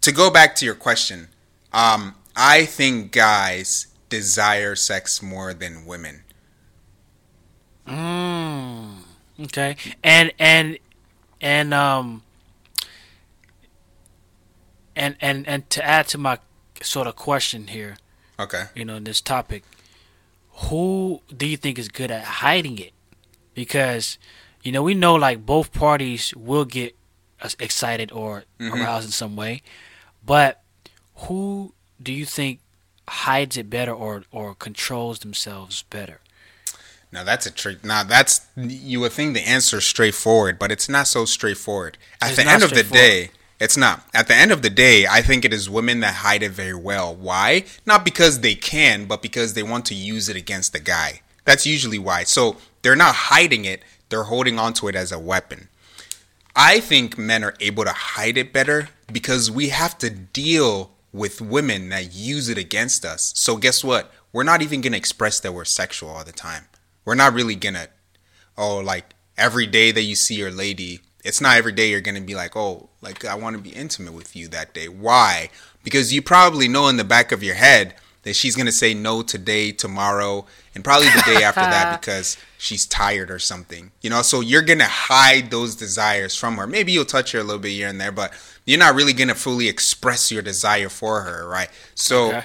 [0.02, 1.30] to go back to your question,
[1.72, 6.24] um, I think guys desire sex more than women.
[7.88, 8.97] Mm,
[9.45, 10.78] okay, and and
[11.41, 12.24] and um
[15.00, 16.39] and and and to add to my
[16.82, 17.97] sort of question here,
[18.39, 18.66] Okay.
[18.76, 19.64] you know, in this topic,
[20.68, 22.93] who do you think is good at hiding it?
[23.54, 24.18] Because
[24.64, 26.95] you know we know like both parties will get
[27.60, 28.74] excited or mm-hmm.
[28.82, 29.62] aroused in some way,
[30.26, 30.62] but
[31.28, 32.60] who do you think
[33.08, 36.20] hides it better or or controls themselves better?
[37.12, 37.84] Now that's a trick.
[37.84, 41.97] Now that's you would think the answer is straightforward, but it's not so straightforward.
[42.22, 44.03] At It's the end of the day, it's not.
[44.14, 46.76] At the end of the day, I think it is women that hide it very
[46.76, 47.14] well.
[47.14, 47.66] Why?
[47.86, 51.22] Not because they can, but because they want to use it against the guy.
[51.45, 52.24] That's usually why.
[52.24, 55.68] So they're not hiding it; they're holding onto it as a weapon.
[56.55, 61.41] I think men are able to hide it better because we have to deal with
[61.41, 63.34] women that use it against us.
[63.36, 64.12] So guess what?
[64.32, 66.66] We're not even going to express that we're sexual all the time.
[67.05, 67.89] We're not really going to
[68.57, 72.16] oh like every day that you see your lady, it's not every day you're going
[72.16, 75.50] to be like, "Oh, like I want to be intimate with you that day." Why?
[75.84, 78.94] Because you probably know in the back of your head that she's going to say
[78.94, 80.46] no today, tomorrow,
[80.76, 83.92] and probably the day after that because she's tired or something.
[84.02, 86.68] You know, so you're going to hide those desires from her.
[86.68, 88.34] Maybe you'll touch her a little bit here and there, but
[88.66, 91.70] you're not really going to fully express your desire for her, right?
[91.96, 92.44] So Okay.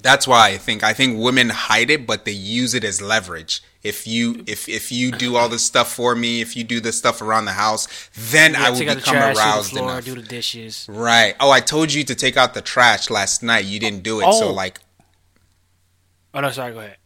[0.00, 3.62] that's why I think I think women hide it, but they use it as leverage.
[3.82, 6.96] If you if if you do all this stuff for me, if you do this
[6.96, 7.88] stuff around the house,
[8.30, 10.04] then I will become trash, aroused the floor, enough.
[10.04, 10.86] do the dishes.
[10.88, 11.34] Right.
[11.40, 13.64] Oh, I told you to take out the trash last night.
[13.64, 14.32] You didn't do it.
[14.34, 14.52] So Oh.
[14.52, 14.78] like
[16.32, 16.72] Oh no, sorry.
[16.72, 16.96] Go ahead.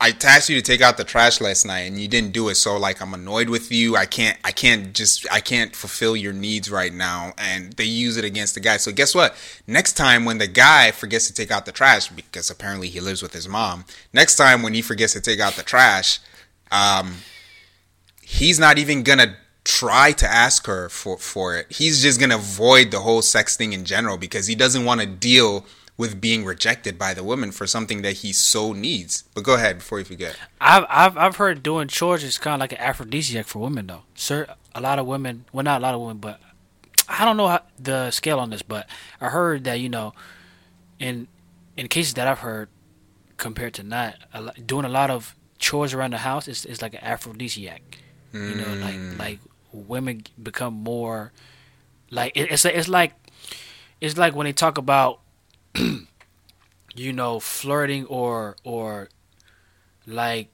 [0.00, 2.54] I tasked you to take out the trash last night and you didn't do it.
[2.54, 3.96] So like I'm annoyed with you.
[3.96, 8.16] I can't I can't just I can't fulfill your needs right now and they use
[8.16, 8.76] it against the guy.
[8.76, 9.34] So guess what?
[9.66, 13.22] Next time when the guy forgets to take out the trash because apparently he lives
[13.22, 13.84] with his mom.
[14.12, 16.20] Next time when he forgets to take out the trash,
[16.70, 17.16] um
[18.22, 19.34] he's not even going to
[19.64, 21.66] try to ask her for for it.
[21.70, 25.00] He's just going to avoid the whole sex thing in general because he doesn't want
[25.00, 25.66] to deal
[25.98, 29.24] with being rejected by the woman for something that he so needs.
[29.34, 30.38] But go ahead before you forget.
[30.60, 34.04] I've I've I've heard doing chores is kind of like an aphrodisiac for women though.
[34.14, 36.40] Sir, a lot of women, well not a lot of women, but
[37.08, 38.88] I don't know how, the scale on this, but
[39.20, 40.14] I heard that you know,
[40.98, 41.26] in
[41.76, 42.68] in cases that I've heard,
[43.36, 44.14] compared to not,
[44.64, 47.82] doing a lot of chores around the house is is like an aphrodisiac.
[48.32, 49.16] You know, like hmm.
[49.18, 49.38] like
[49.72, 51.32] women become more
[52.10, 53.14] like it, it's it's like
[54.00, 55.20] it's like when they talk about
[56.94, 59.08] you know flirting or or
[60.06, 60.48] like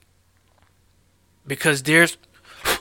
[1.46, 2.16] because there's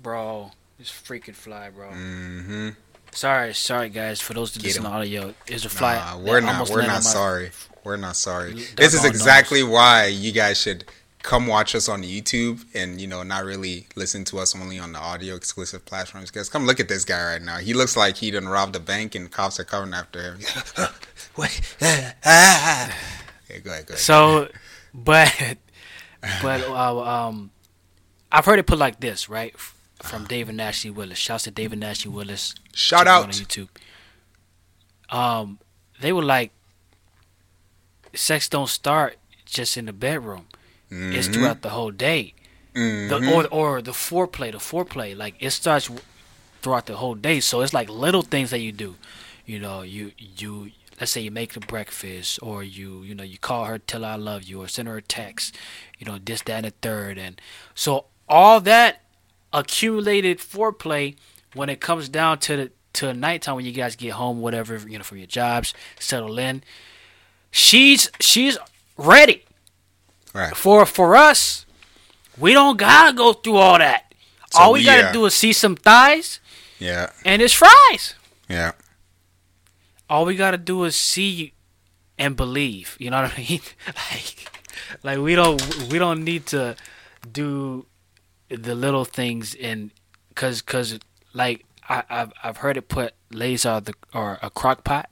[0.00, 2.68] bro this freaking fly bro Mm-hmm.
[3.12, 6.40] sorry sorry guys for those that Get listen to audio there's a fly Nah, we're
[6.40, 6.68] not.
[6.70, 7.50] We're not sorry.
[7.84, 8.52] We're not sorry.
[8.76, 10.84] This is exactly why you guys should
[11.22, 14.92] come watch us on YouTube and you know not really listen to us only on
[14.92, 16.30] the audio exclusive platforms.
[16.30, 17.58] Because come look at this guy right now.
[17.58, 20.38] He looks like he done robbed a bank and cops are coming after him.
[21.36, 21.60] Wait.
[22.24, 22.96] ah.
[23.50, 23.86] Okay, go ahead.
[23.86, 23.98] Go ahead.
[23.98, 24.48] so
[24.94, 25.56] but
[26.42, 27.50] but uh, um
[28.30, 29.56] i've heard it put like this right
[30.02, 33.24] from david nashy willis shouts to david nashy willis Shout out.
[33.24, 33.68] on YouTube.
[35.10, 35.58] Um,
[36.00, 36.52] they were like,
[38.14, 40.46] sex don't start just in the bedroom.
[40.94, 41.32] It's Mhm.
[41.34, 42.34] throughout the whole day.
[42.74, 43.08] Mhm.
[43.08, 45.90] The, or or the foreplay, the foreplay, like it starts
[46.60, 47.40] throughout the whole day.
[47.40, 48.96] So it's like little things that you do.
[49.46, 50.70] You know, you you
[51.00, 54.10] let's say you make the breakfast or you you know you call her tell her
[54.10, 55.54] I love you or send her a text,
[55.98, 57.40] you know this that and the third, and
[57.74, 59.00] so all that
[59.52, 61.16] accumulated foreplay
[61.54, 64.98] when it comes down to the to nighttime when you guys get home, whatever you
[64.98, 66.62] know from your jobs, settle in.
[67.50, 68.56] She's she's
[68.96, 69.44] ready.
[70.32, 70.56] Right.
[70.56, 71.66] For for us,
[72.38, 74.14] we don't gotta go through all that.
[74.54, 76.40] all we we, gotta uh, do is see some thighs
[76.78, 77.10] Yeah.
[77.24, 78.14] and it's fries.
[78.48, 78.72] Yeah.
[80.08, 81.52] All we gotta do is see
[82.18, 82.96] and believe.
[82.98, 83.60] You know what I mean?
[84.12, 84.60] like,
[85.02, 85.60] like we don't
[85.90, 86.76] we don't need to
[87.30, 87.86] do
[88.48, 89.90] the little things in
[90.34, 90.98] cause cause
[91.32, 95.10] like I, I've I've heard it put ladies are the are a crock pot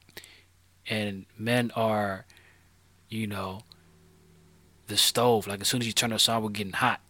[0.88, 2.26] and men are,
[3.08, 3.60] you know,
[4.90, 5.46] the stove.
[5.46, 7.00] Like as soon as you turn us on, we're getting hot.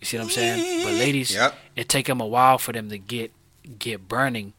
[0.00, 0.84] You see what I'm saying?
[0.84, 1.54] But ladies, Yep.
[1.76, 3.32] it take them a while for them to get
[3.78, 4.52] get burning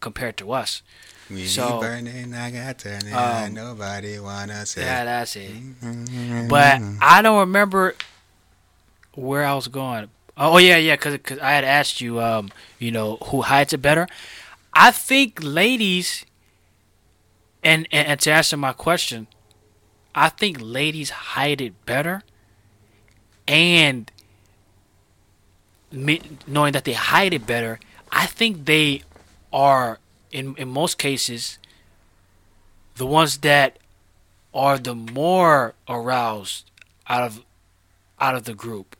[0.00, 0.82] compared to us.
[1.30, 3.14] We So, burning, I got turning.
[3.14, 4.82] um, nobody wanna say.
[4.82, 5.52] Yeah, that's it.
[5.52, 6.48] Mm-hmm.
[6.48, 7.94] But I don't remember
[9.14, 10.08] where I was going.
[10.36, 14.06] Oh yeah, yeah, because I had asked you, um, you know, who hides it better.
[14.72, 16.24] I think ladies,
[17.62, 19.26] and, and and to answer my question,
[20.14, 22.22] I think ladies hide it better,
[23.46, 24.10] and
[25.92, 27.78] me, knowing that they hide it better,
[28.12, 29.02] I think they
[29.52, 29.98] are
[30.30, 31.58] in in most cases
[32.96, 33.78] the ones that
[34.54, 36.70] are the more aroused
[37.08, 37.42] out of
[38.20, 38.94] out of the group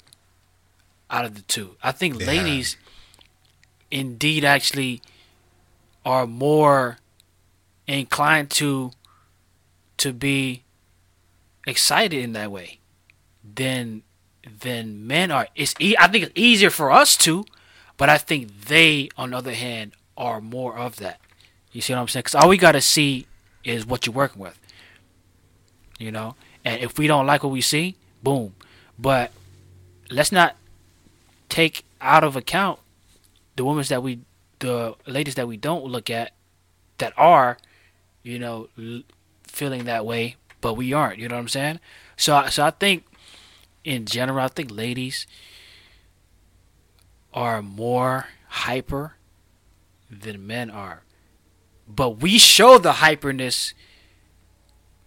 [1.09, 2.27] out of the two i think Yeah.
[2.27, 2.77] ladies
[3.93, 5.03] indeed actually
[6.05, 6.99] are more
[7.87, 8.91] inclined to
[9.99, 10.65] to be
[11.67, 12.79] excited in that way
[13.45, 14.03] then
[14.61, 17.45] then men are it's e- i think it's easier for us to
[17.97, 21.19] but i think they on the other hand are more of that.
[21.73, 22.21] You see what i'm saying?
[22.21, 23.27] Because all we got to see
[23.65, 24.59] is what you're working with.
[25.99, 26.37] You know?
[26.65, 28.55] And if we don't like what we see boom.
[28.99, 29.33] But
[30.11, 30.57] let's not
[31.49, 32.79] take out of account
[33.57, 34.21] the women that we
[34.59, 36.33] the ladies that we don't look at
[36.99, 37.57] that are
[38.23, 38.69] you know
[39.45, 41.81] feeling that way but we aren't you know what i'm saying
[42.17, 43.05] so I- so i think
[43.85, 45.27] in general i think ladies
[47.33, 49.15] are more hyper
[50.11, 51.03] than men are
[51.89, 53.75] but we show the hyperness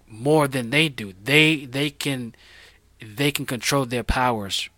[0.08, 1.14] more than they do.
[1.24, 2.36] They they can
[3.02, 4.70] they can control their powers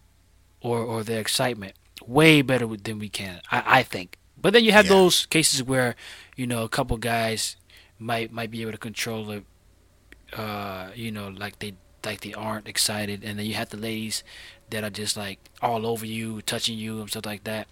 [0.62, 1.74] or or their excitement
[2.06, 3.42] way better than we can.
[3.52, 4.18] I, I think.
[4.40, 4.94] But then you have Yeah.
[4.94, 5.96] those cases where
[6.38, 7.58] you know a couple guys
[8.00, 9.44] might might be able to control it.
[10.36, 11.74] Uh, you know, like they
[12.06, 14.24] like they aren't excited, and then you have the ladies
[14.70, 17.68] that are just like all over you, touching you and stuff like that.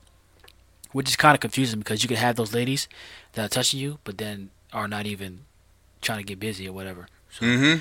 [0.92, 2.88] Which is kind of confusing because you can have those ladies
[3.34, 5.40] that are touching you, but then are not even
[6.02, 7.08] trying to get busy or whatever.
[7.32, 7.80] So Mm-hmm.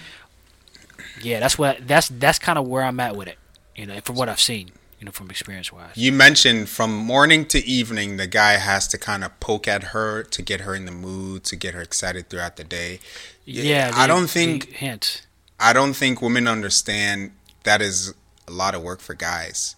[1.22, 3.38] yeah, that's what that's that's kind of where I'm at with it.
[3.76, 4.70] You know, from what I've seen,
[5.02, 5.96] you know, from experience wise.
[5.96, 10.22] You mentioned from morning to evening, the guy has to kind of poke at her
[10.22, 13.00] to get her in the mood, to get her excited throughout the day.
[13.44, 15.26] Yeah, I the- don't think hint.
[15.58, 17.32] I don't think women understand
[17.64, 18.14] that is
[18.46, 19.74] a lot of work for guys.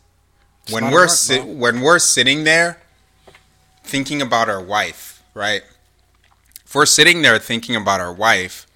[0.69, 1.45] a when we're work, bro.
[1.47, 2.83] when we're sitting there
[3.83, 5.63] thinking about our wife, right?
[6.67, 8.67] If we're sitting there thinking about our wife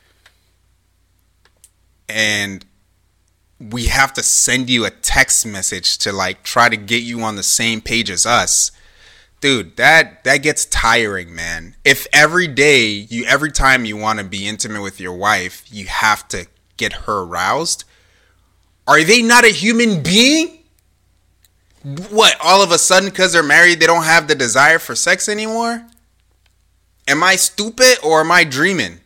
[2.08, 2.64] and
[3.60, 7.36] we have to send you a text message to like try to get you on
[7.36, 8.70] the same page as us.
[9.40, 11.76] Dude, that that gets tiring, man.
[11.84, 15.86] If every day you every time you want to be intimate with your wife, you
[15.86, 16.46] have to
[16.76, 17.84] get her aroused,
[18.86, 20.54] are they not a human being?
[22.10, 25.28] What, all of a sudden cuz they're married they don't have the desire for sex
[25.28, 25.86] anymore?
[27.06, 29.00] Am I stupid or am I dreaming?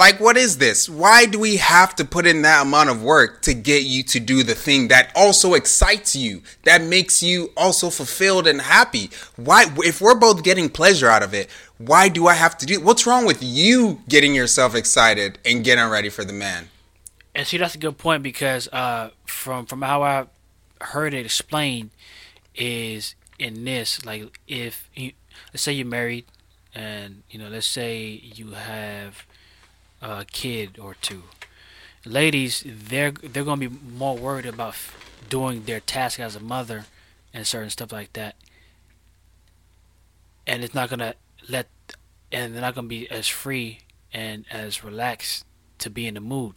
[0.00, 0.88] Like, what is this?
[0.88, 4.18] Why do we have to put in that amount of work to get you to
[4.18, 9.10] do the thing that also excites you, that makes you also fulfilled and happy?
[9.36, 12.80] Why, if we're both getting pleasure out of it, why do I have to do?
[12.80, 16.70] What's wrong with you getting yourself excited and getting ready for the man?
[17.34, 20.24] And see, that's a good point because uh, from from how I
[20.80, 21.90] heard it explained
[22.54, 25.12] is in this like if you,
[25.52, 26.24] let's say you're married
[26.74, 29.26] and you know let's say you have
[30.02, 31.24] a kid or two
[32.04, 34.96] ladies they're they're gonna be more worried about f-
[35.28, 36.86] doing their task as a mother
[37.34, 38.34] and certain stuff like that
[40.46, 41.14] and it's not gonna
[41.48, 41.68] let
[42.32, 43.80] and they're not gonna be as free
[44.12, 45.44] and as relaxed
[45.78, 46.54] to be in the mood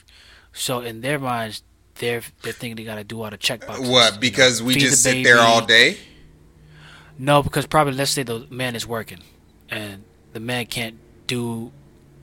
[0.54, 1.64] so in their minds
[1.96, 4.14] they're they're thinking they gotta do all the check boxes you What?
[4.16, 5.98] know, Because we feed the just sit there all day?
[7.18, 9.20] No, because probably let's say the man is working,
[9.70, 10.96] and the man can't
[11.28, 11.72] do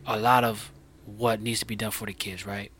[0.04, 0.72] a lot of
[1.16, 2.70] what needs to be done for the kids, right?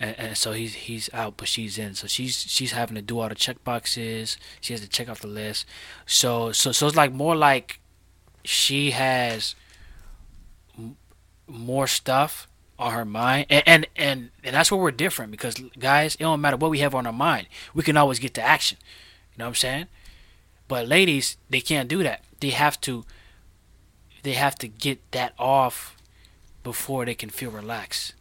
[0.00, 1.94] And, and so he's he's out, but she's in.
[1.94, 4.36] So she's she's having to do all the check boxes.
[4.60, 5.66] She has to check off the list.
[6.06, 7.80] So so so it's like more like
[8.44, 9.54] she has
[10.78, 10.96] m-
[11.46, 16.16] more stuff on her mind, and, and and and that's where we're different because guys,
[16.16, 18.78] it don't matter what we have on our mind, we can always get to action.
[19.32, 19.86] You know what I'm saying?
[20.66, 22.24] But ladies, they can't do that.
[22.40, 23.04] They have to
[24.22, 25.96] they have to get that off
[26.64, 28.14] before they can feel relaxed.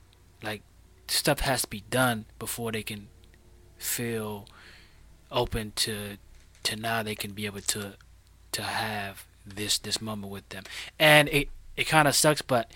[0.44, 0.62] Like
[1.08, 3.08] stuff has to be done before they can
[3.78, 4.46] feel
[5.32, 6.18] open to
[6.62, 7.96] to now they can be able to
[8.52, 10.64] to have this this moment with them.
[11.00, 12.72] And it it kind of sucks, but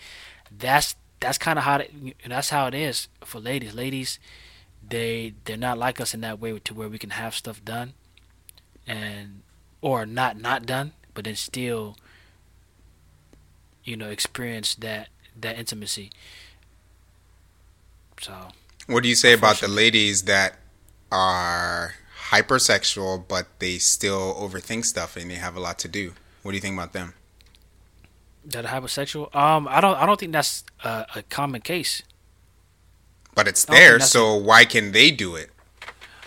[0.49, 1.91] that's that's kind of how it,
[2.27, 3.75] that's how it is for ladies.
[3.75, 4.19] Ladies,
[4.87, 7.93] they they're not like us in that way to where we can have stuff done
[8.87, 9.43] and
[9.81, 11.97] or not not done, but then still
[13.83, 15.09] you know experience that
[15.41, 16.11] that intimacy.
[18.21, 18.33] So,
[18.87, 20.57] What do you say about the ladies that
[21.11, 21.95] are
[22.29, 26.13] hypersexual but they still overthink stuff and they have a lot to do?
[26.41, 27.13] What do you think about them?
[28.47, 29.33] that are hypersexual.
[29.35, 32.01] Um, I don't I don't think that's a, a common case.
[33.35, 35.51] But it's I don't think there, so why can they do it?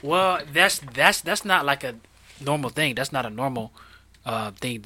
[0.02, 1.96] Well, that's that's that's not like a
[2.40, 2.94] normal thing.
[2.94, 3.72] That's not a normal
[4.24, 4.84] uh, thing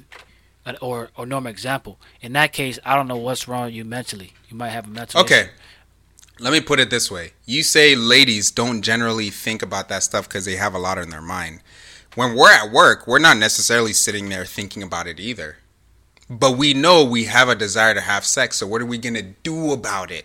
[0.80, 1.98] or or normal example.
[2.20, 4.32] In that case, I don't know what's wrong with you mentally.
[4.48, 5.40] You might have a mental Okay.
[5.40, 5.50] issue.
[6.40, 7.32] Let me put it this way.
[7.46, 11.10] You say ladies don't generally think about that stuff because they have a lot in
[11.10, 11.60] their mind.
[12.16, 15.58] When we're at work, we're not necessarily sitting there thinking about it either.
[16.28, 19.14] But we know we have a desire to have sex, so what are we going
[19.14, 20.24] to do about it?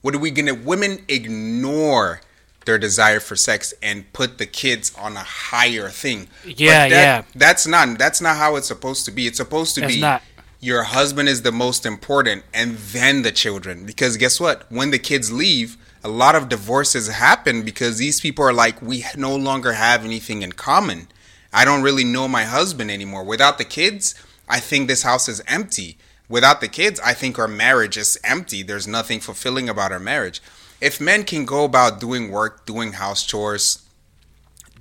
[0.00, 0.52] What are we going to.
[0.52, 2.20] Women ignore
[2.66, 6.28] their desire for sex and put the kids on a higher thing.
[6.44, 7.22] Yeah, that- yeah.
[7.34, 9.26] That's not that's not how it's supposed to be.
[9.26, 10.22] It's supposed to That's be not.
[10.60, 14.98] your husband is the most important and then the children because guess what when the
[14.98, 19.72] kids leave a lot of divorces happen because these people are like we no longer
[19.72, 21.08] have anything in common
[21.52, 24.14] i don't really know my husband anymore without the kids
[24.48, 25.98] i think this house is empty
[26.28, 30.40] without the kids i think our marriage is empty there's nothing fulfilling about our marriage
[30.80, 33.86] if men can go about doing work doing house chores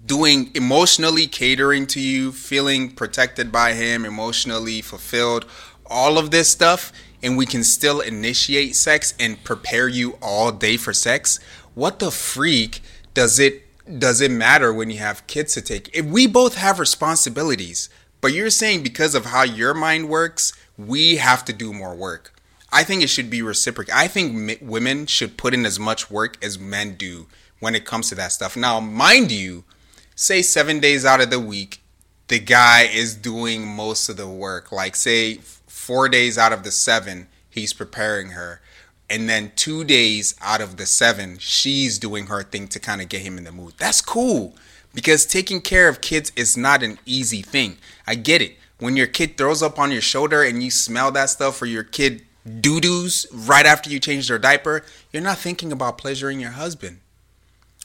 [0.06, 5.46] doing emotionally catering to you, feeling protected by him, emotionally fulfilled,
[5.88, 6.92] all of this stuff,
[7.24, 11.40] and we can still initiate sex and prepare you all day for sex.
[11.74, 12.82] What the freak
[13.14, 13.64] does it
[14.00, 15.96] does it matter when you have kids to take?
[15.96, 17.88] If we both have responsibilities,
[18.20, 22.34] but you're saying because of how your mind works, we have to do more work.
[22.72, 23.94] I think it should be reciprocal.
[23.96, 27.28] I think mi- women should put in as much work as men do
[27.60, 28.58] when it comes to that stuff.
[28.58, 29.64] Now, mind you,
[30.16, 31.82] say seven days out of the week,
[32.28, 34.72] the guy is doing most of the work.
[34.72, 35.36] Like, say,
[35.68, 38.62] four days out of the seven, he's preparing her.
[39.10, 43.10] And then two days out of the seven, she's doing her thing to kind of
[43.10, 43.76] get him in the mood.
[43.78, 44.56] That's cool
[44.96, 47.78] because taking care of kids is not an easy thing.
[48.08, 48.58] I get it.
[48.80, 51.84] When your kid throws up on your shoulder and you smell that stuff, or your
[51.84, 56.52] kid doo doos right after you change their diaper, you're not thinking about pleasuring your
[56.52, 57.00] husband.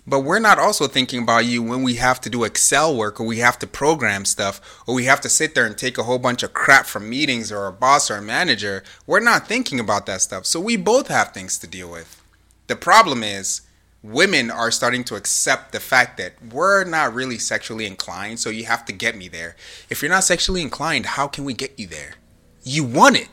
[0.06, 3.24] But we're not also thinking about you when we have to do Excel work or
[3.24, 6.18] we have to program stuff or we have to sit there and take a whole
[6.18, 8.82] bunch of crap from meetings or a boss or a manager.
[9.06, 10.46] We're not thinking about that stuff.
[10.46, 12.20] So we both have things to deal with.
[12.66, 13.62] The problem is
[14.02, 18.64] women are starting to accept the fact that we're not really sexually inclined, so you
[18.64, 19.54] have to get me there.
[19.90, 22.14] If you're not sexually inclined, how can we get you there?
[22.62, 23.28] You want it.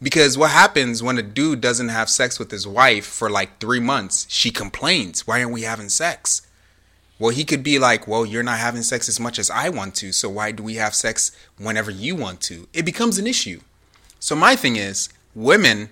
[0.00, 3.80] Because what happens when a dude doesn't have sex with his wife for like three
[3.80, 4.26] months?
[4.28, 6.42] She complains, Why aren't we having sex?
[7.18, 9.96] Well, he could be like, Well, you're not having sex as much as I want
[9.96, 12.68] to, so why do we have sex whenever you want to?
[12.72, 13.60] It becomes an issue.
[14.20, 15.90] So, my thing is, women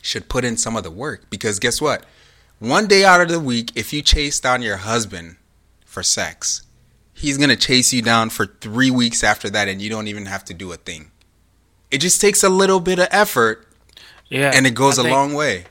[0.00, 2.04] should put in some of the work because guess what?
[2.58, 5.36] One day out of the week, if you chase down your husband
[5.84, 6.62] for sex,
[7.12, 10.44] he's gonna chase you down for three weeks after that, and you don't even have
[10.46, 11.10] to do a thing.
[11.90, 13.66] It just takes a little bit of effort,
[14.28, 15.64] Yeah, and it goes I a think- long way.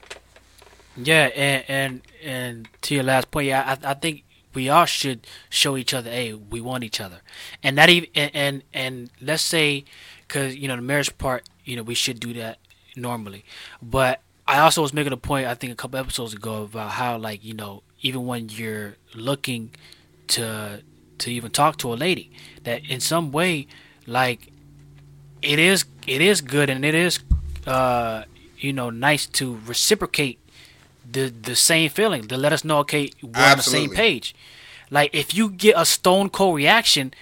[0.97, 5.27] Yeah, and and and to your last point, yeah, I, I think we all should
[5.49, 7.19] show each other, hey, we want each other,
[7.61, 9.83] and not even and and, and let's say,
[10.25, 12.59] because you know the marriage part, you know, we should do that
[12.95, 13.43] normally,
[13.81, 17.17] but I also was making a point, I think a couple episodes ago about how
[17.17, 19.71] like you know even when you're looking
[20.29, 20.81] to
[21.17, 22.31] to even talk to a lady,
[22.63, 23.67] that in some way,
[24.07, 24.47] like
[25.45, 27.19] it is it is good and it is
[27.67, 28.23] uh
[28.57, 30.37] you know nice to reciprocate
[31.11, 34.35] the the same feeling to let us know okay we're on the same page
[34.89, 37.13] like if you get a stone cold reaction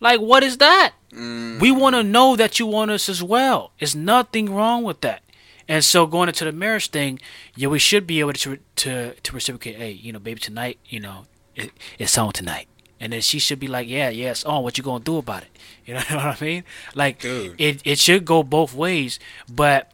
[0.00, 1.58] like what is that Mm.
[1.58, 5.22] we want to know that you want us as well there's nothing wrong with that
[5.68, 7.18] And so going into the marriage thing,
[7.56, 8.92] yeah, we should be able to to
[9.24, 9.76] to reciprocate.
[9.76, 11.18] Hey, you know, baby, tonight, you know,
[11.54, 11.68] it,
[11.98, 12.66] it's on tonight.
[13.00, 14.62] And then she should be like, yeah, yeah, it's on.
[14.62, 15.48] What you gonna do about it?
[15.88, 16.64] You know what I mean?
[16.94, 17.54] Like, Dude.
[17.58, 19.18] it it should go both ways.
[19.48, 19.90] But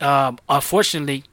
[0.00, 1.24] um, unfortunately,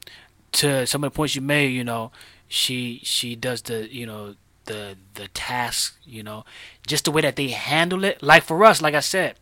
[0.54, 2.12] to some of the points you made, you know,
[2.48, 4.34] she she does the you know
[4.66, 6.44] the the task, you know,
[6.88, 8.24] just the way that they handle it.
[8.24, 9.36] Like for us, like I said,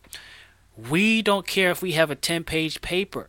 [0.76, 3.28] we don't care if we have a ten page paper.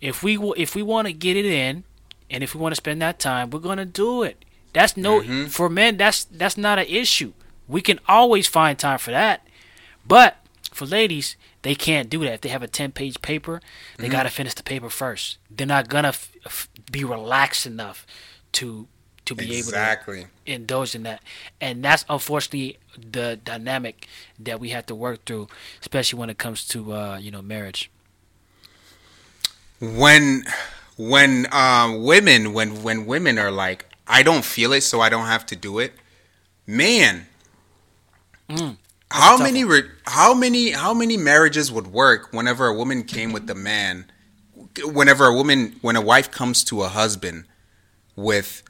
[0.00, 1.84] If we w- if we want to get it in,
[2.30, 4.44] and if we want to spend that time, we're gonna do it.
[4.72, 5.96] That's no for men.
[5.98, 7.34] That's that's not an issue.
[7.68, 9.46] We can always find time for that.
[10.06, 10.36] But
[10.72, 12.34] for ladies, they can't do that.
[12.34, 13.60] If they have a ten page paper,
[13.98, 15.38] they gotta finish the paper first.
[15.50, 18.06] They're not gonna f- f- be relaxed enough
[18.52, 18.88] to
[19.24, 20.26] to be able to Exactly.
[20.46, 21.22] indulge in that.
[21.60, 24.08] And that's unfortunately the dynamic
[24.40, 25.46] that we have to work through,
[25.80, 27.88] especially when it comes to uh, you know marriage.
[29.80, 30.44] when
[30.96, 35.26] when um women when when women are like i don't feel it so i don't
[35.26, 35.92] have to do it
[36.66, 37.26] man
[39.10, 43.46] how many re- how many how many marriages would work whenever a woman came with
[43.46, 44.06] the man
[44.84, 47.44] whenever a woman when a wife comes to a husband
[48.16, 48.62] with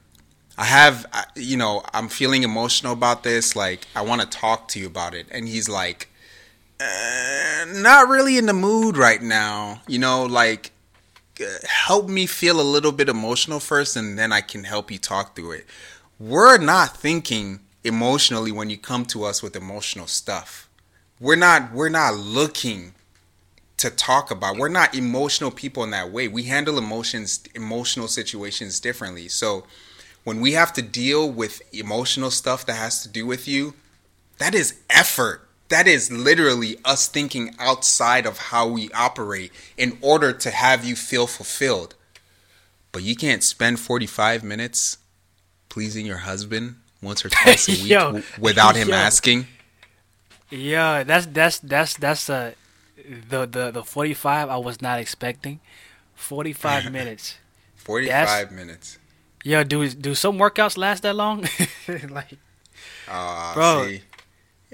[0.57, 1.05] i have
[1.35, 5.13] you know i'm feeling emotional about this like i want to talk to you about
[5.13, 6.09] it and he's like
[6.79, 10.71] uh, not really in the mood right now you know like
[11.41, 14.99] uh, help me feel a little bit emotional first and then I can help you
[14.99, 15.65] talk through it.
[16.19, 20.69] We're not thinking emotionally when you come to us with emotional stuff.
[21.19, 22.93] We're not we're not looking
[23.77, 24.57] to talk about.
[24.57, 26.27] We're not emotional people in that way.
[26.27, 29.27] We handle emotions emotional situations differently.
[29.27, 29.65] So
[30.23, 33.73] when we have to deal with emotional stuff that has to do with you,
[34.37, 35.47] that is effort.
[35.69, 40.95] That is literally us thinking outside of how we operate in order to have you
[40.95, 41.95] feel fulfilled.
[42.91, 44.97] But you can't spend 45 minutes
[45.67, 48.95] pleasing your husband once or twice a week w- without him Yo.
[48.95, 49.47] asking.
[50.49, 52.53] Yeah, that's that's that's that's uh
[53.29, 55.59] the the the forty five I was not expecting.
[56.15, 57.37] Forty five minutes.
[57.75, 58.97] 45 minutes.
[59.43, 61.43] Yo, do do some workouts last that long?
[62.09, 62.37] like
[63.09, 63.87] Uh, Bro.
[63.87, 64.01] see,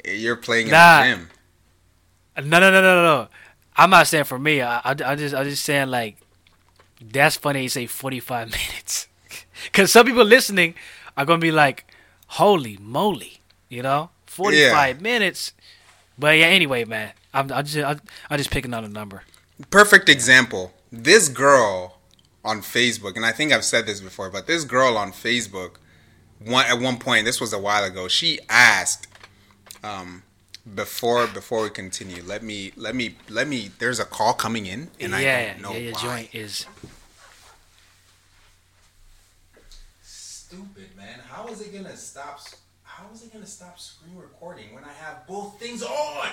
[0.06, 1.02] you're playing in Nah.
[1.02, 1.30] the gym.
[2.50, 3.28] no no no no no.
[3.76, 4.62] I'm not saying for me.
[4.62, 6.18] I I I just I just saying like
[7.02, 7.64] that's funny.
[7.64, 9.08] You say forty five minutes
[9.66, 10.76] because some people listening
[11.18, 11.89] are gonna be like,
[12.38, 15.54] "Holy moly!" You know, forty five minutes.
[16.18, 17.96] But yeah, anyway, man, I'm I just I,
[18.30, 19.24] I'm just picking on a number.
[19.70, 20.74] perfect example.
[20.92, 21.98] This girl
[22.44, 25.76] on Facebook, and I think I've said this before, but this girl on Facebook,
[26.44, 29.08] one at one point, this was a while ago, she asked,
[29.84, 30.24] um,
[30.76, 33.70] before before we continue, let me let me let me.
[33.80, 36.02] There's a call coming in, and I don't know yeah, your why.
[36.02, 36.66] joint is
[40.02, 41.19] Stupid man,
[41.50, 42.42] how is it gonna stop?
[42.84, 46.28] How is it gonna stop screen recording when I have both things on?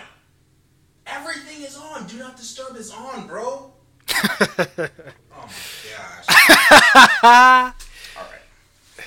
[1.06, 2.06] Everything is on.
[2.06, 3.72] Do not disturb is on, bro.
[4.10, 4.90] oh my
[5.96, 6.26] gosh.
[7.22, 9.06] All right.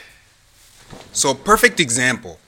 [1.12, 2.40] So perfect example.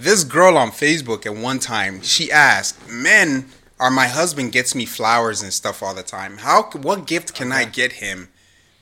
[0.00, 4.84] This girl on Facebook at one time, she asked, "Men, or my husband gets me
[4.84, 6.38] flowers and stuff all the time.
[6.38, 6.64] How?
[6.72, 8.30] What gift can I get him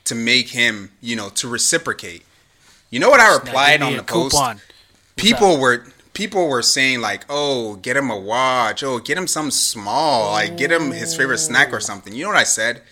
[0.04, 2.22] to make him, you know, to reciprocate?"
[2.90, 4.36] You know what I replied on the post?
[5.16, 5.84] people were
[6.14, 8.82] people were saying like, "Oh, get him a watch.
[8.82, 10.32] Oh, get him something small.
[10.32, 12.82] Like get him his favorite snack or something." You know what I said?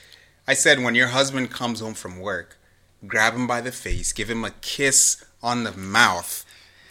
[0.46, 2.56] I said when your husband comes home from work,
[3.06, 6.44] grab him by the face, give him a kiss on the mouth.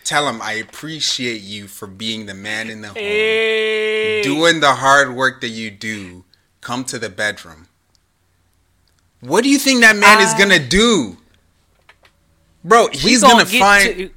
[0.03, 4.21] Tell him I appreciate you for being the man in the home, Hey.
[4.23, 6.25] doing the hard work that you do.
[6.61, 7.67] Come to the bedroom.
[9.19, 11.17] What do you think that man is gonna do?
[12.65, 14.09] Bro, he's gonna get find to-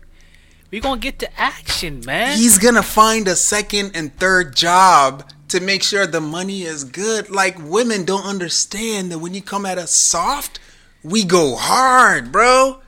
[0.70, 2.36] we gonna get to action, man.
[2.36, 7.30] he's gonna find a second and third job to make sure the money is good.
[7.30, 10.60] Like women don't understand that when you come at us soft,
[11.02, 12.80] we go hard, bro.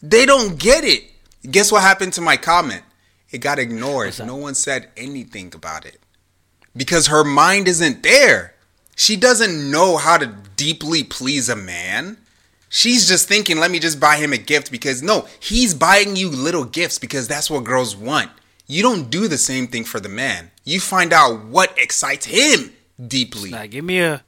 [0.00, 1.02] They don't get it.
[1.48, 2.82] Guess what happened to my comment?
[3.30, 4.16] It got ignored.
[4.24, 6.00] No one said anything about it.
[6.76, 8.54] Because her mind isn't there.
[8.94, 10.26] She doesn't know how to
[10.56, 12.18] deeply please a man.
[12.68, 16.28] She's just thinking, let me just buy him a gift because no, he's buying you
[16.28, 18.30] little gifts because that's what girls want.
[18.66, 20.50] You don't do the same thing for the man.
[20.64, 22.72] You find out what excites him
[23.06, 23.50] deeply.
[23.50, 24.22] Like, give me a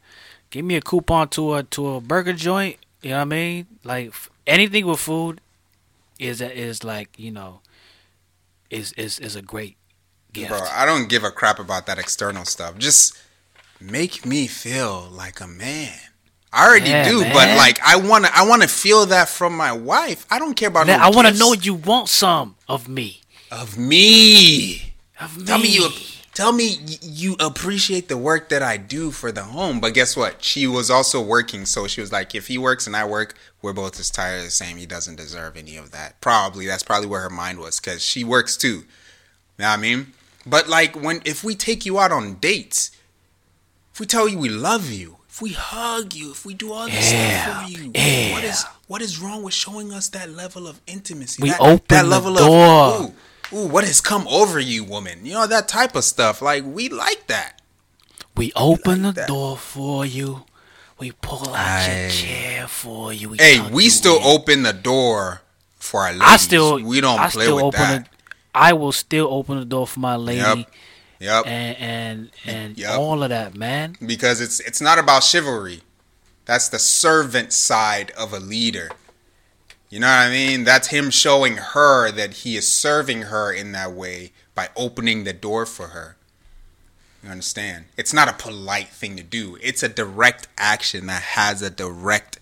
[0.51, 2.79] give me a coupon to a to a burger joint.
[3.03, 3.67] You know what I mean?
[3.85, 4.15] Like
[4.47, 5.41] anything with food
[6.19, 7.61] is is like you know
[8.71, 9.77] is is is a great
[10.33, 10.51] gift.
[10.51, 12.79] Bro, I don't give a crap about that external stuff.
[12.79, 13.19] Just
[13.81, 15.99] make me feel like a man.
[16.53, 20.27] I already Yeah, do, but like I wanna I wanna feel that from my wife.
[20.31, 23.21] I don't care about Man, no I want to know you want some of me.
[23.51, 24.95] of me.
[25.21, 25.45] Of me.
[25.45, 25.89] Tell me you
[26.35, 29.79] tell me you appreciate the work that I do for the home.
[29.81, 30.43] But guess what?
[30.43, 33.73] She was also working, so she was like, if he works and I work, we're
[33.73, 34.77] both as tired of the same.
[34.77, 36.21] He doesn't deserve any of that.
[36.21, 38.69] Probably that's probably where her mind was because she works too.
[38.69, 38.85] You
[39.61, 40.15] know what I mean?
[40.47, 42.91] But like when if we take you out on dates,
[43.93, 46.85] if we tell you we love you, if we hug you, if we do all
[46.87, 47.87] this Yeah, stuff for you,
[48.35, 51.43] what is what is wrong with showing us that level of intimacy?
[51.43, 52.47] We that, open that the level door.
[52.51, 53.15] of
[53.53, 55.25] ooh, ooh, what has come over you, woman?
[55.25, 56.43] You know that type of stuff.
[56.43, 57.63] Like we like that.
[58.37, 59.29] We open the that.
[59.29, 60.45] door for you.
[60.99, 62.01] We pull out Aye.
[62.03, 63.31] your chair for you.
[63.31, 64.23] We Hey, we still in.
[64.25, 65.41] open the door
[65.79, 66.27] for our ladies.
[66.29, 66.83] I still.
[66.83, 68.05] we don't I play with that.
[68.05, 68.11] The,
[68.55, 70.41] I will still open the door for my lady.
[70.41, 70.71] Yep.
[71.21, 71.47] Yep.
[71.47, 72.99] And and and Yep.
[72.99, 73.97] all of that, man.
[74.05, 75.83] because it's it's not about chivalry.
[76.47, 78.91] That's the servant side of a leader.
[79.91, 80.65] You know what I mean?
[80.65, 85.33] That's him showing her that he is serving her in that way by opening the
[85.33, 86.17] door for her.
[87.23, 87.85] You understand?
[87.97, 89.59] It's not a polite thing to do.
[89.63, 92.39] It's a direct action that has a direct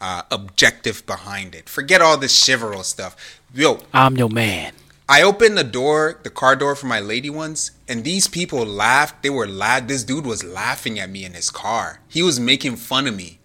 [0.00, 1.68] uh, objective behind it.
[1.68, 3.40] Forget all this chivalrous stuff.
[3.52, 4.72] Yo, I'm your man.
[5.08, 9.22] I opened the door, the car door for my lady once, and these people laughed.
[9.22, 9.86] They were laugh.
[9.86, 12.00] This dude was laughing at me in his car.
[12.08, 13.38] He was making fun of me.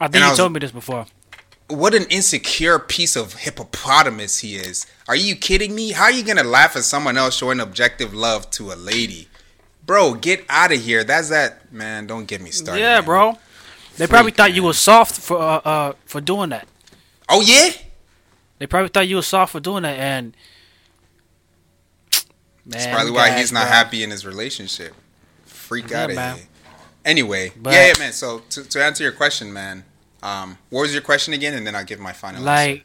[0.00, 1.06] I think And you was- told me this before.
[1.68, 4.86] What an insecure piece of hippopotamus he is.
[5.08, 5.90] Are you kidding me?
[5.92, 9.28] How are you gonna laugh at someone else showing objective love to a lady?
[9.84, 11.02] Bro, get out of here.
[11.02, 12.06] That's that man.
[12.06, 12.80] Don't get me started.
[12.80, 13.04] yeah, man.
[13.04, 13.38] bro.
[13.96, 16.68] They probably Freak, thought you were soft for uh, uh for doing that.
[17.28, 17.70] Oh yeah.
[18.58, 20.36] They probably thought you were soft for doing that, and
[22.66, 23.72] man, That's probably why guys, he's not bro.
[23.72, 24.94] happy in his relationship.
[25.44, 26.36] Freak out of man.
[26.36, 26.46] here.
[27.04, 28.12] Anyway, But- yeah, yeah, man.
[28.12, 29.84] So to, to answer your question, man,
[30.22, 31.54] um, what was your question again?
[31.54, 32.36] And then I'll give my final.
[32.48, 32.72] answer.
[32.72, 32.84] Like,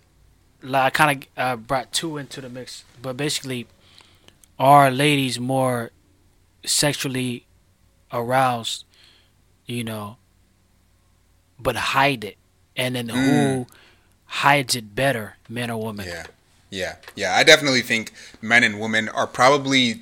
[0.63, 3.67] like I kind of uh, brought two into the mix, but basically,
[4.59, 5.89] are ladies more
[6.63, 7.45] sexually
[8.13, 8.85] aroused,
[9.65, 10.17] you know,
[11.59, 12.37] but hide it,
[12.75, 13.65] and then who
[14.25, 16.05] hides it better, men or women?
[16.05, 16.09] Mm.
[16.09, 16.25] Yeah,
[16.71, 17.35] yeah, yeah.
[17.35, 18.11] I definitely think
[18.41, 20.01] men and women are probably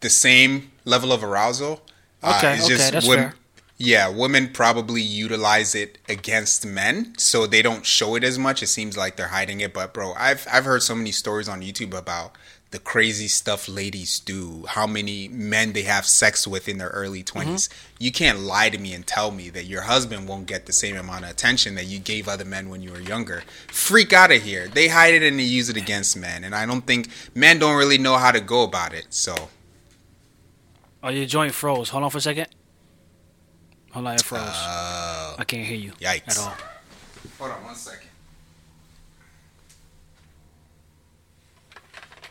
[0.00, 1.82] the same level of arousal.
[2.22, 3.34] Uh, Okay, okay, that's wom- fair.
[3.78, 8.62] Yeah, women probably utilize it against men, so they don't show it as much.
[8.62, 11.60] It seems like they're hiding it, but bro, I've I've heard so many stories on
[11.60, 12.32] YouTube about
[12.72, 17.22] the crazy stuff ladies do, how many men they have sex with in their early
[17.22, 17.68] 20s.
[17.98, 20.96] You can't lie to me and tell me that your husband won't get the same
[20.96, 23.44] amount of attention that you gave other men when you were younger.
[23.68, 24.66] Freak out of here.
[24.68, 27.76] They hide it and they use it against men, and I don't think men don't
[27.76, 29.06] really know how to go about it.
[29.10, 29.34] So,
[31.02, 31.88] Oh, your joint froze.
[31.90, 32.48] Hold on for a second.
[33.92, 34.40] Hold on, it froze.
[34.42, 36.28] uh, I can't hear you yikes.
[36.30, 36.54] at all.
[37.38, 38.05] hold on one second.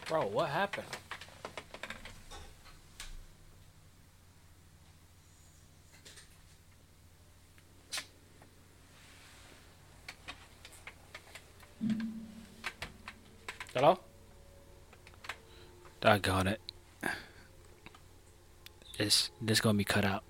[0.07, 0.85] Bro, what happened?
[13.73, 13.99] Hello?
[16.01, 16.61] Doggone it.
[18.97, 20.23] This this gonna be cut out.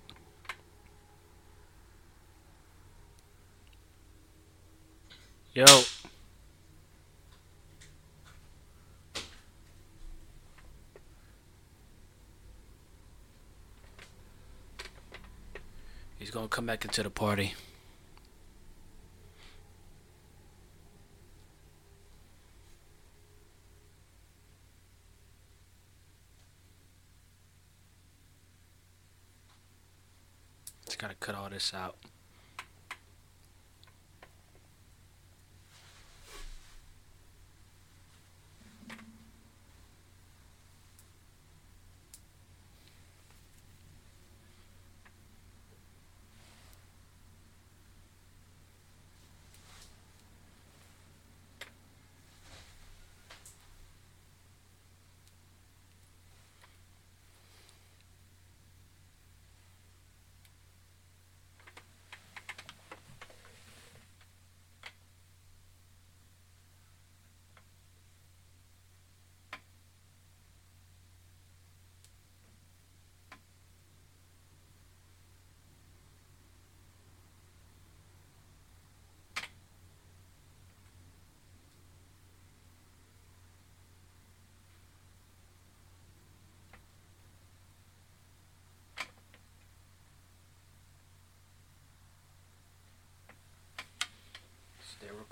[5.54, 5.64] Yo.
[16.26, 17.54] He's gonna come back into the party.
[30.84, 31.96] Just gotta cut all this out.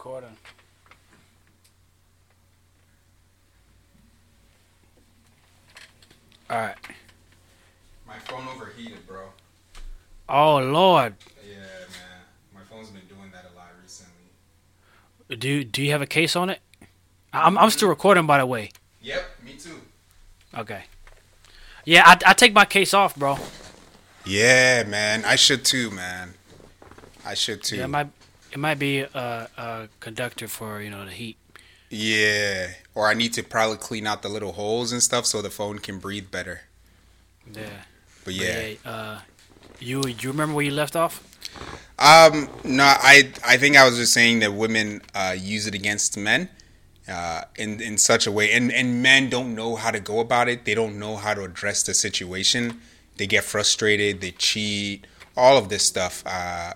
[0.04, 0.36] Recording.
[6.50, 6.76] All right.
[8.06, 9.28] My phone overheated, bro.
[10.28, 11.14] Oh Lord,
[11.48, 11.64] Yeah, man.
[12.54, 15.36] My phone's been doing that a lot recently.
[15.38, 16.60] do do you have a case on it?
[17.32, 18.72] I'm I'm still recording, by the way.
[19.00, 19.80] Yep, me too.
[20.54, 20.84] Okay.
[21.86, 23.38] Yeah, I I take my case off, bro.
[24.26, 25.24] Yeah, man.
[25.24, 26.34] I should too, man.
[27.24, 27.76] I should too.
[27.76, 28.08] Yeah, might
[28.54, 31.36] it might be a, a conductor for you know the heat.
[31.90, 32.68] Yeah.
[32.94, 35.78] Or I need to probably clean out the little holes and stuff so the phone
[35.80, 36.62] can breathe better.
[37.52, 37.82] Yeah.
[38.24, 38.74] But But yeah.
[38.84, 39.20] uh,
[39.80, 41.22] you you remember where you left off?
[41.98, 46.16] Um, no, I I think I was just saying that women uh, use it against
[46.16, 46.48] men
[47.08, 50.48] uh, in in such a way, and and men don't know how to go about
[50.48, 50.64] it.
[50.64, 52.80] They don't know how to address the situation.
[53.16, 54.20] They get frustrated.
[54.20, 55.06] They cheat.
[55.36, 56.22] All of this stuff.
[56.26, 56.74] Uh,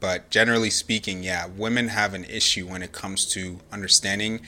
[0.00, 4.40] but generally speaking, yeah, women have an issue when it comes to understanding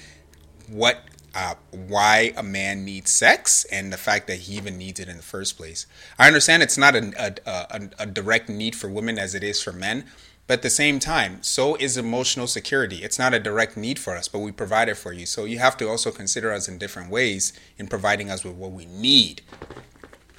[0.68, 1.04] what
[1.34, 5.16] uh, why a man needs sex and the fact that he even needs it in
[5.16, 5.86] the first place.
[6.18, 9.62] I understand it's not a, a, a, a direct need for women as it is
[9.62, 10.04] for men,
[10.46, 12.96] but at the same time, so is emotional security.
[12.96, 15.24] It's not a direct need for us, but we provide it for you.
[15.24, 18.72] So you have to also consider us in different ways in providing us with what
[18.72, 19.42] we need.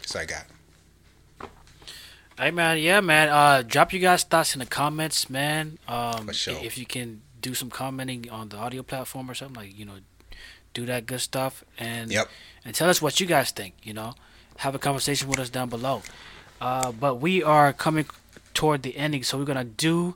[0.05, 0.45] So I got.
[2.37, 3.29] Hey man, yeah man.
[3.29, 5.77] Uh, drop your guys' thoughts in the comments, man.
[5.87, 6.55] Um, For sure.
[6.63, 9.97] if you can do some commenting on the audio platform or something like you know,
[10.73, 12.29] do that good stuff and Yep.
[12.65, 13.75] and tell us what you guys think.
[13.83, 14.15] You know,
[14.57, 16.01] have a conversation with us down below.
[16.59, 18.05] Uh, but we are coming
[18.53, 20.15] toward the ending, so we're gonna do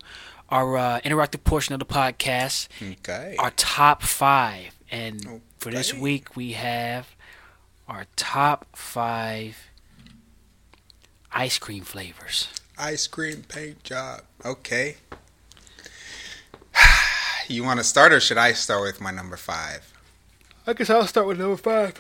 [0.50, 3.36] our uh, interactive portion of the podcast, Okay.
[3.38, 7.10] our top five, and for this week we have
[7.88, 9.67] our top five
[11.32, 12.48] ice cream flavors.
[12.78, 14.22] Ice cream paint job.
[14.46, 14.98] Okay.
[17.50, 19.94] You want to start, or should I start with my number five?
[20.66, 21.94] I guess I'll start with number five.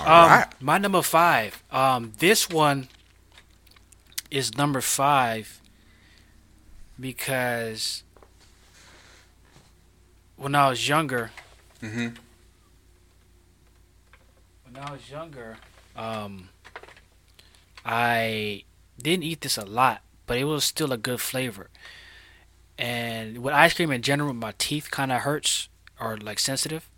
[0.00, 0.46] All Um, right.
[0.60, 1.62] My number five.
[1.70, 2.88] Um, this one
[4.32, 5.60] is number five
[6.98, 8.02] because
[10.34, 11.30] when I was younger,
[11.80, 12.16] Mhm.
[14.64, 15.58] when I was younger,
[15.94, 16.48] um,
[17.84, 18.64] I
[19.00, 21.70] didn't eat this a lot, but it was still a good flavor.
[22.78, 25.68] And with ice cream in general, my teeth kind of hurts
[26.00, 26.88] or like sensitive.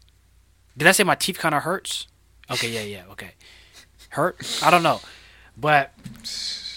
[0.77, 2.07] Did I say my teeth kind of hurts?
[2.51, 3.33] Okay, yeah, yeah, okay.
[4.11, 4.61] Hurt?
[4.63, 5.01] I don't know,
[5.57, 5.93] but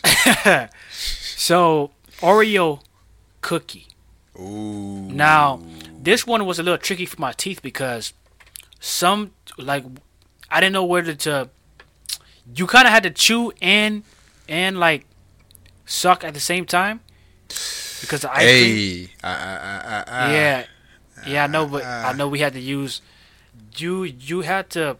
[0.91, 2.81] so Oreo
[3.41, 3.88] cookie.
[4.38, 5.10] Ooh.
[5.11, 5.61] Now,
[6.02, 8.14] this one was a little tricky for my teeth because
[8.80, 9.86] some like
[10.49, 11.49] I didn't know whether to.
[12.55, 14.03] You kind of had to chew and
[14.47, 15.05] and like
[15.85, 17.01] suck at the same time
[18.01, 18.76] because the ice cream.
[18.76, 19.09] Hey.
[19.23, 20.30] Uh, uh, uh, uh.
[20.31, 20.65] Yeah,
[21.27, 23.01] yeah, I know, but I know we had to use.
[23.76, 24.97] You you had to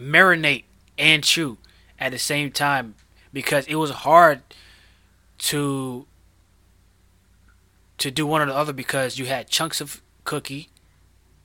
[0.00, 0.64] marinate
[0.98, 1.58] and chew
[1.98, 2.94] at the same time
[3.32, 4.42] because it was hard
[5.38, 6.06] to
[7.98, 10.68] to do one or the other because you had chunks of cookie,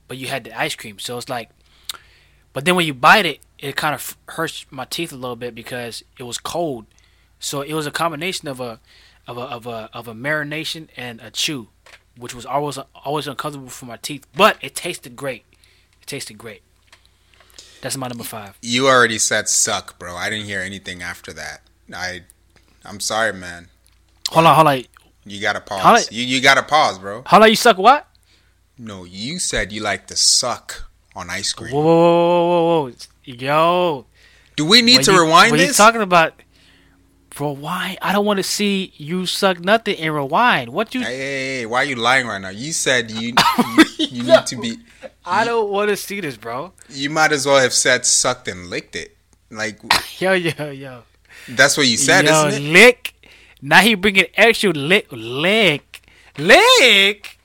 [0.08, 0.98] but you had the ice cream.
[0.98, 1.50] So it's like,
[2.52, 5.54] but then when you bite it, it kind of hurts my teeth a little bit
[5.54, 6.84] because it was cold.
[7.40, 8.78] So it was a combination of a
[9.26, 11.68] of a of a of a marination and a chew,
[12.18, 14.26] which was always always uncomfortable for my teeth.
[14.36, 15.44] But it tasted great.
[16.02, 16.60] It tasted great.
[17.80, 18.58] That's my number five.
[18.60, 20.14] You already said suck, bro.
[20.14, 21.62] I didn't hear anything after that.
[21.94, 22.22] I,
[22.84, 23.68] I'm sorry, man.
[24.30, 24.82] Hold on, hold on,
[25.24, 26.12] You gotta pause.
[26.12, 27.22] You you gotta pause, bro.
[27.26, 27.48] hold on.
[27.48, 28.06] You suck what?
[28.76, 31.72] No, you said you like to suck on ice cream.
[31.72, 32.92] Whoa, whoa, whoa, whoa, whoa.
[33.24, 34.06] Yo.
[34.56, 35.68] Do we need to you- rewind when this?
[35.68, 36.34] you talking about
[37.38, 40.70] rewind, I don't want to see you suck nothing and rewind.
[40.70, 41.00] What you?
[41.02, 42.50] hey, hey, hey, why are you lying right now?
[42.50, 43.34] You said you
[43.76, 44.76] you, you need to be.
[45.24, 46.72] I don't want to see this, bro.
[46.88, 49.16] You might as well have said sucked and licked it.
[49.50, 49.80] Like
[50.20, 51.02] Yo, yo, yo.
[51.48, 52.72] that's what you said, yo, isn't it?
[52.72, 53.14] lick.
[53.60, 56.02] Now he bringing extra lick, lick,
[56.38, 57.38] lick.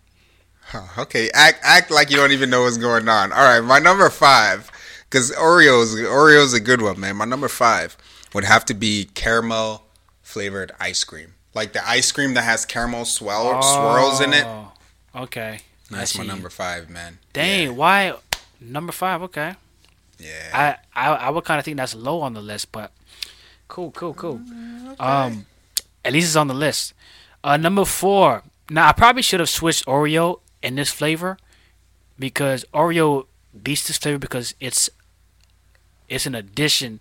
[0.61, 3.31] Huh, okay, act act like you don't even know what's going on.
[3.31, 4.69] All right, my number five,
[5.09, 7.15] because Oreos Oreos a good one, man.
[7.17, 7.97] My number five
[8.33, 9.83] would have to be caramel
[10.21, 14.45] flavored ice cream, like the ice cream that has caramel swirl, swirls in it.
[14.45, 14.71] Oh,
[15.15, 15.61] Okay.
[15.89, 17.17] That's my number five, man.
[17.33, 17.73] Dang, Yeah.
[17.73, 18.13] why
[18.61, 19.23] number five?
[19.23, 19.55] Okay.
[20.19, 20.77] yeah.
[20.93, 22.91] I, I I would kind of think that's low on the list, but
[23.67, 24.37] cool, cool, cool.
[24.37, 25.45] Mm, Um,
[26.05, 26.93] at least it's on the list.
[27.43, 28.43] Uh, number four.
[28.69, 31.37] Now I probably should have switched Oreo in this flavor
[32.19, 33.25] because Oreo
[33.63, 34.89] beats this flavor because it's
[36.09, 36.99] it's an addition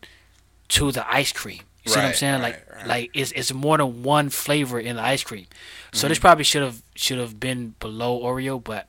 [0.69, 1.61] to the ice cream.
[1.85, 2.33] You see what I'm saying?
[2.35, 2.87] right, like right.
[2.87, 5.47] like it's it's more than one flavor in the ice cream.
[5.93, 6.09] So Mm-hmm.
[6.11, 8.89] this probably should have should have been below Oreo, but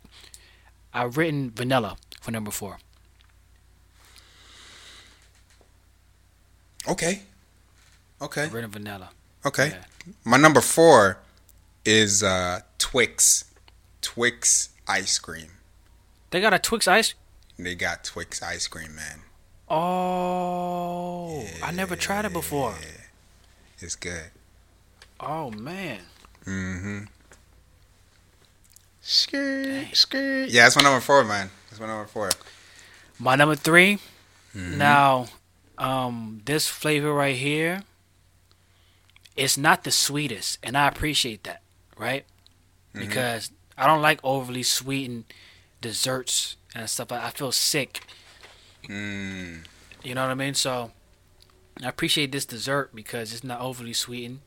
[0.93, 2.77] I've written vanilla for number four.
[6.87, 7.21] Okay.
[8.21, 8.43] Okay.
[8.43, 9.09] I've written vanilla.
[9.45, 9.69] Okay.
[9.69, 9.83] Yeah.
[10.23, 11.19] My number four
[11.85, 13.45] is uh, Twix.
[14.01, 15.51] Twix ice cream.
[16.31, 17.13] They got a Twix ice.
[17.57, 19.21] They got Twix ice cream, man.
[19.69, 22.75] Oh, I never tried it before.
[23.79, 24.31] It's good.
[25.19, 25.99] Oh man.
[26.45, 27.03] Mm-hmm.
[29.01, 30.49] Skirt, skirt.
[30.49, 31.49] Yeah, that's my number four, man.
[31.69, 32.29] That's my number four.
[33.19, 33.99] My number 3
[34.55, 34.77] Mm-hmm.
[34.79, 35.27] Now,
[35.77, 37.83] um, this flavor right here,
[39.35, 41.61] it's not the sweetest, and I appreciate that,
[41.97, 42.25] right?
[42.95, 43.07] Mm-hmm.
[43.07, 45.25] Because I don't like overly sweetened
[45.81, 47.11] desserts and stuff.
[47.11, 48.01] I feel sick.
[48.87, 49.65] Mm.
[50.03, 50.53] You know what I mean?
[50.53, 50.91] So
[51.83, 54.39] I appreciate this dessert because it's not overly sweetened,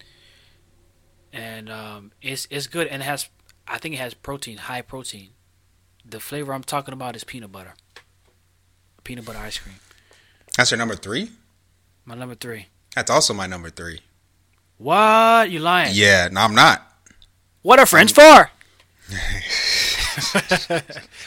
[1.33, 3.29] and um, it's it's good and it has.
[3.67, 5.31] I think it has protein, high protein.
[6.05, 7.75] The flavor I'm talking about is peanut butter.
[9.05, 9.77] Peanut butter ice cream.
[10.57, 11.31] That's your number three?
[12.05, 12.67] My number three.
[12.95, 14.01] That's also my number three.
[14.79, 15.51] What?
[15.51, 15.93] You lying?
[15.95, 16.83] Yeah, no, I'm not.
[17.63, 18.23] What are friends for?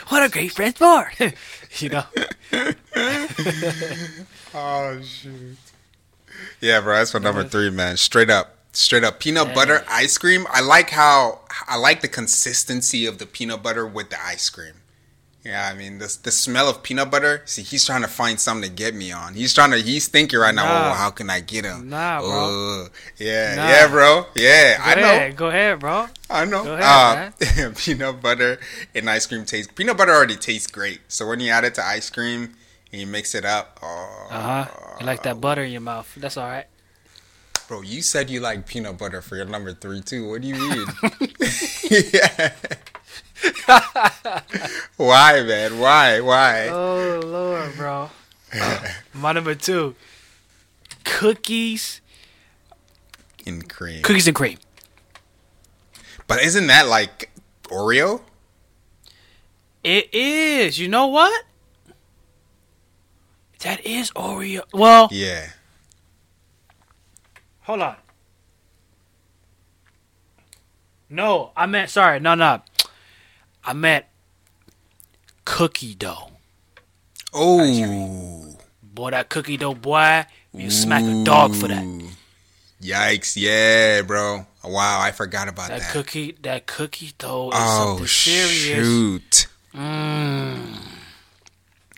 [0.10, 1.12] what are great friends for?
[1.80, 2.04] you know.
[4.58, 5.58] Oh shoot.
[6.62, 7.98] Yeah, bro, that's my number three, man.
[7.98, 10.48] Straight up, straight up peanut butter ice cream.
[10.50, 14.76] I like how I like the consistency of the peanut butter with the ice cream.
[15.46, 17.44] Yeah, I mean the the smell of peanut butter.
[17.46, 19.36] See, he's trying to find something to get me on.
[19.36, 19.78] He's trying to.
[19.78, 20.64] He's thinking right now.
[20.66, 20.90] Nah.
[20.90, 21.88] Oh, how can I get him?
[21.88, 22.30] Nah, bro.
[22.32, 23.68] Oh, yeah, Nah.
[23.70, 24.26] yeah, bro.
[24.36, 25.08] Yeah, I Go know.
[25.14, 26.08] ahead, Go ahead, bro.
[26.32, 26.64] I know.
[26.64, 28.58] Go ahead, uh, peanut butter
[28.96, 29.76] and ice cream taste.
[29.76, 31.02] Peanut butter already tastes great.
[31.10, 32.56] So when you add it to ice cream
[32.92, 34.96] and you mix it up, oh, Uh huh.
[35.00, 36.12] You like that butter in your mouth?
[36.18, 36.66] That's all right.
[37.68, 40.28] bro, you said you like peanut butter for your number three too.
[40.28, 40.86] What do you mean?
[41.92, 42.54] yeah.
[44.98, 45.80] Why, man?
[45.80, 46.20] Why?
[46.22, 46.68] Why?
[46.70, 48.10] Oh lord, bro.
[48.54, 49.96] Uh, my number two.
[51.04, 52.02] Cookies,
[53.46, 54.02] In cream.
[54.04, 54.58] cookies and cream.
[56.28, 57.30] But isn't that like
[57.66, 58.22] Oreo?
[59.84, 60.80] It is.
[60.80, 61.46] You know what?
[63.60, 64.62] That is Oreo.
[64.74, 65.50] Well, Yeah.
[67.62, 67.96] hold on.
[71.10, 72.20] No, I meant sorry.
[72.20, 72.62] No, no.
[73.66, 74.06] I meant
[75.44, 76.32] cookie dough.
[77.34, 78.56] Oh.
[78.84, 81.84] Boy, that cookie dough, boy, you smack a dog for that.
[82.82, 83.36] Yikes!
[83.36, 84.46] Yeah, bro.
[84.64, 85.92] Wow, I forgot about That that.
[85.92, 88.86] cookie, that cookie dough is oh something serious.
[88.88, 89.48] shoot!
[89.74, 90.78] Mm.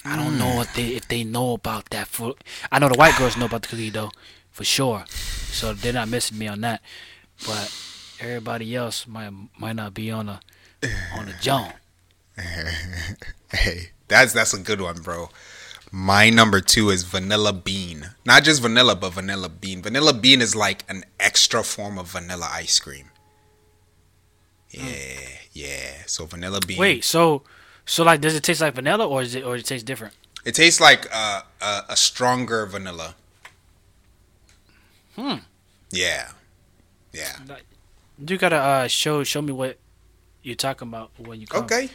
[0.06, 2.08] I don't know if they if they know about that.
[2.08, 2.34] For
[2.72, 4.12] I know the white girls know about the cookie dough
[4.52, 6.82] for sure, so they're not missing me on that.
[7.46, 7.72] But
[8.20, 10.40] everybody else might might not be on a
[11.16, 11.74] on a John.
[13.50, 15.30] Hey, that's that's a good one, bro.
[15.90, 18.10] My number two is vanilla bean.
[18.26, 19.82] Not just vanilla, but vanilla bean.
[19.82, 23.10] Vanilla bean is like an extra form of vanilla ice cream.
[24.70, 24.84] Yeah,
[25.54, 25.94] yeah.
[26.08, 26.78] So vanilla bean.
[26.78, 27.44] Wait, so
[27.86, 30.14] so like, does it taste like vanilla or is it or it taste different?
[30.48, 33.16] it tastes like uh, a a stronger vanilla.
[35.16, 35.40] Hmm.
[35.92, 36.32] Yeah,
[37.12, 37.38] yeah.
[38.18, 39.78] You gotta uh, show show me what
[40.48, 41.66] you're talking about when you come.
[41.66, 41.90] Okay.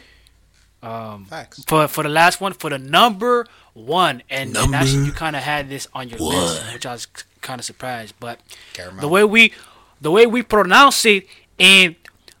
[0.83, 1.63] Um, Facts.
[1.65, 5.41] for for the last one, for the number one, and, and actually you kind of
[5.41, 7.07] had this on your list, which I was
[7.41, 8.13] kind of surprised.
[8.19, 8.39] But
[8.73, 9.01] Caramel.
[9.01, 9.53] the way we
[10.01, 11.25] the way we pronounce it
[11.57, 11.95] in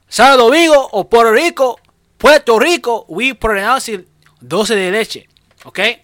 [0.09, 1.77] Santo Domingo or Puerto Rico,
[2.19, 4.07] Puerto Rico, we pronounce it
[4.45, 5.25] doce de leche.
[5.65, 6.01] Okay,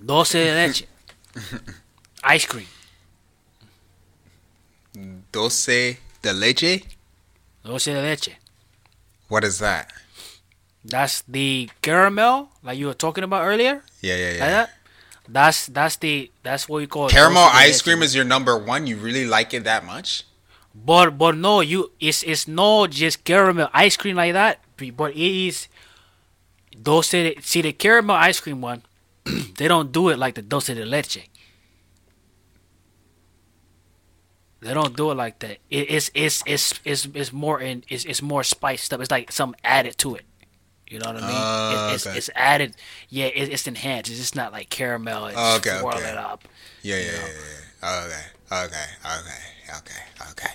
[0.00, 0.86] doce de leche,
[2.24, 2.66] ice cream,
[5.32, 6.84] Doce de leche.
[7.64, 8.38] doce de leche.
[9.30, 9.90] What is that?
[10.84, 13.84] That's the caramel like you were talking about earlier.
[14.02, 14.48] Yeah, yeah, Like yeah.
[14.50, 14.70] that.
[15.28, 18.88] That's that's the that's what we call it, Caramel ice cream is your number one.
[18.88, 20.24] You really like it that much?
[20.74, 24.58] But but no, you it's it's not just caramel ice cream like that.
[24.96, 25.68] But it is
[26.82, 27.10] dulce.
[27.10, 28.82] De, see the caramel ice cream one,
[29.58, 31.29] they don't do it like the dulce de leche.
[34.60, 35.58] They don't do it like that.
[35.70, 39.00] It, it's it's it's it's it's more in it's it's more spiced up.
[39.00, 40.24] It's like something added to it.
[40.86, 41.30] You know what I mean?
[41.30, 42.16] It- ah, it's okay.
[42.18, 42.74] it's added.
[43.08, 44.10] Yeah, it, it's enhanced.
[44.10, 45.26] It's just not like caramel.
[45.26, 46.10] It's Oh, ah, okay, swirl okay.
[46.10, 46.46] it up.
[46.82, 47.10] Yeah, yeah, yeah,
[47.82, 47.94] yeah.
[47.94, 50.52] Okay, okay, okay, okay, okay.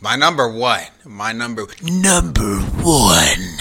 [0.00, 0.82] My number one.
[1.04, 3.58] My number number one.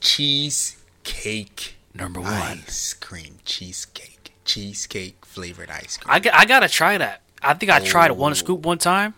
[0.00, 2.32] Cheesecake Number one.
[2.32, 3.36] ice cream.
[3.44, 4.32] Cheesecake.
[4.44, 6.12] Cheesecake flavored ice cream.
[6.12, 7.20] I, I gotta try that.
[7.46, 9.14] I think I tried one scoop one time,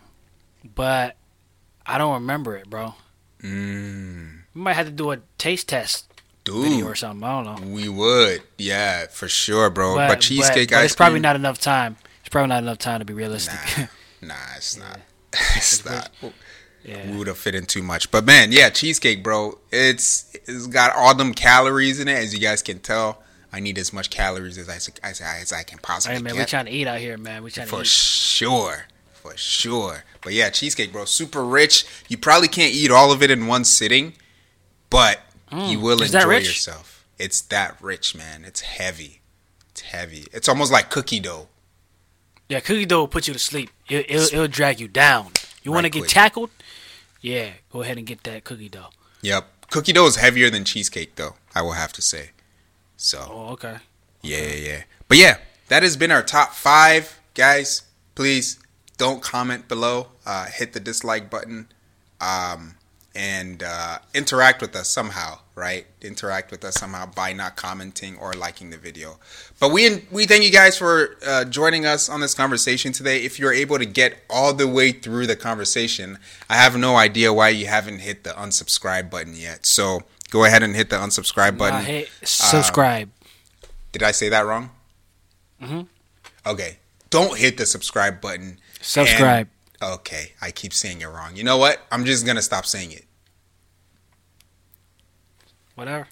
[0.74, 1.16] but
[1.86, 2.94] I don't remember it, bro.
[3.42, 6.12] Mm, We might have to do a taste test
[6.44, 7.24] dude, or something.
[7.24, 7.74] I don't know.
[7.74, 9.94] we would, yeah, for sure, bro.
[9.94, 11.96] But, cheesecake but ice it's probably not enough time.
[12.20, 13.58] It's probably not enough time to be realistic.
[13.78, 13.86] Nah,
[14.28, 15.00] nah, it's not.
[15.56, 16.10] It's not.
[16.84, 17.10] yeah.
[17.10, 18.10] We would have fit in too much.
[18.10, 19.58] But man, yeah, cheesecake, bro.
[19.70, 23.22] It's it's got all them calories in it, as you guys can tell.
[23.52, 24.76] I need as much calories as I
[25.06, 26.40] as, I- as I can possibly Hey man, get.
[26.40, 27.42] we're trying to eat out here, man.
[27.42, 27.86] We're trying to For eat.
[27.86, 28.86] sure.
[29.14, 30.04] For sure.
[30.22, 31.04] But yeah, cheesecake, bro.
[31.04, 31.84] Super rich.
[32.08, 34.12] You probably can't eat all of it in one sitting,
[34.90, 35.20] but
[35.52, 36.02] you will Mm.
[36.02, 37.04] Is that enjoy yourself.
[37.18, 38.44] It's that rich, man.
[38.44, 39.20] It's heavy.
[39.70, 40.26] It's heavy.
[40.32, 41.48] It's almost like cookie dough.
[42.48, 43.70] Yeah, cookie dough will put you to sleep.
[43.88, 45.32] It, it'll, it'll drag you down.
[45.62, 46.50] You want to get tackled?
[47.20, 48.90] Yeah, go ahead and get that cookie dough.
[49.22, 49.70] Yep.
[49.70, 52.30] Cookie dough is heavier than cheesecake, though, I will have to say.
[52.98, 53.76] So, Oh, okay.
[54.22, 54.82] yeah, yeah, yeah.
[55.06, 55.38] But yeah,
[55.68, 57.20] that has been our top five.
[57.34, 57.82] Guys,
[58.14, 58.58] please
[58.98, 60.08] don't comment below.
[60.26, 61.68] Uh, hit the dislike button.
[62.20, 62.74] Um,
[63.14, 65.86] and uh, interact with us somehow, right?
[66.02, 69.18] Interact with us somehow by not commenting or liking the video.
[69.58, 73.24] But we we thank you guys for uh, joining us on this conversation today.
[73.24, 76.18] If you're able to get all the way through the conversation,
[76.48, 79.66] I have no idea why you haven't hit the unsubscribe button yet.
[79.66, 81.76] So go ahead and hit the unsubscribe button.
[81.80, 83.10] Uh, hey, subscribe.
[83.92, 84.70] Did I say that wrong?
[85.62, 85.80] Mm-hmm.
[86.46, 86.78] Okay.
[87.10, 88.58] Don't hit the subscribe button.
[88.80, 89.48] Subscribe.
[89.80, 90.32] And- okay.
[90.40, 91.36] I keep saying it wrong.
[91.36, 91.80] You know what?
[91.90, 93.04] I'm just going to stop saying it.
[95.74, 96.06] Whatever.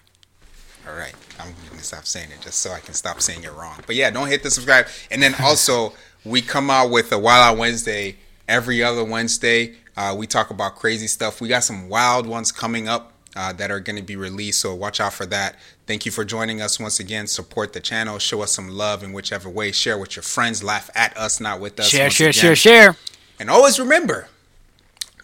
[0.87, 1.13] All right.
[1.39, 3.79] I'm going to stop saying it just so I can stop saying it wrong.
[3.85, 4.87] But yeah, don't hit the subscribe.
[5.11, 8.15] And then also, we come out with a Wild Out Wednesday
[8.47, 9.75] every other Wednesday.
[9.95, 11.41] Uh, we talk about crazy stuff.
[11.41, 14.59] We got some wild ones coming up uh, that are going to be released.
[14.59, 15.55] So watch out for that.
[15.85, 17.27] Thank you for joining us once again.
[17.27, 18.17] Support the channel.
[18.17, 19.71] Show us some love in whichever way.
[19.71, 20.63] Share with your friends.
[20.63, 21.87] Laugh at us, not with us.
[21.87, 22.41] Share, share, again.
[22.41, 22.95] share, share.
[23.39, 24.27] And always remember,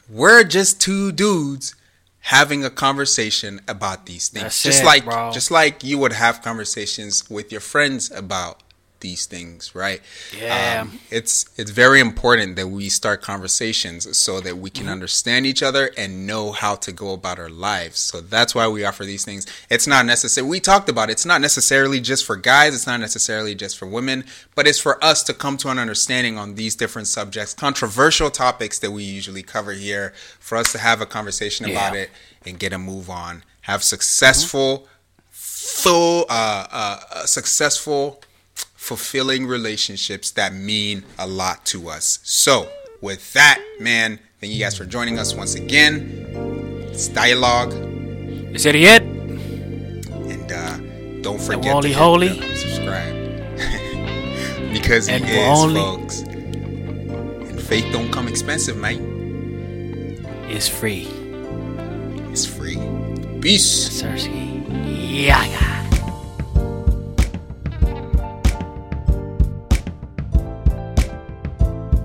[0.07, 1.75] we're just two dudes
[2.19, 4.43] having a conversation about these things.
[4.43, 5.31] That's just it, like bro.
[5.31, 8.61] just like you would have conversations with your friends about
[9.03, 10.01] these things, right?
[10.35, 10.81] Yeah.
[10.81, 14.85] Um, it's it's very important that we start conversations so that we Mm-hmm.
[14.85, 17.99] can understand each other and know how to go about our lives.
[17.99, 19.45] So that's why we offer these things.
[19.69, 20.47] It's not necessary.
[20.47, 21.13] We talked about it.
[21.13, 22.73] It's not necessarily just for guys.
[22.73, 24.23] It's not necessarily just for women,
[24.55, 28.79] but it's for us to come to an understanding on these different subjects, controversial topics
[28.79, 32.09] that we usually cover here, for us to have a conversation about it
[32.45, 33.43] and get a move on.
[33.69, 34.87] Have successful,
[35.29, 38.21] full, uh, uh, uh, successful
[38.83, 42.19] fulfilling relationships that mean a lot to us.
[42.23, 42.67] So,
[42.99, 46.11] with that, man, thank you guys for joining us once again.
[46.91, 47.71] It's dialogue,
[48.53, 49.01] Is that it?
[49.03, 50.77] and uh,
[51.21, 52.55] don't forget only to holy.
[52.57, 53.15] subscribe
[54.73, 56.19] because And is, only- folks.
[56.19, 58.99] And faith don't come expensive, mate.
[60.51, 61.07] It's free.
[62.33, 62.75] It's free.
[63.39, 64.01] Peace.
[64.03, 64.61] Cersei.
[65.23, 65.82] Yeah.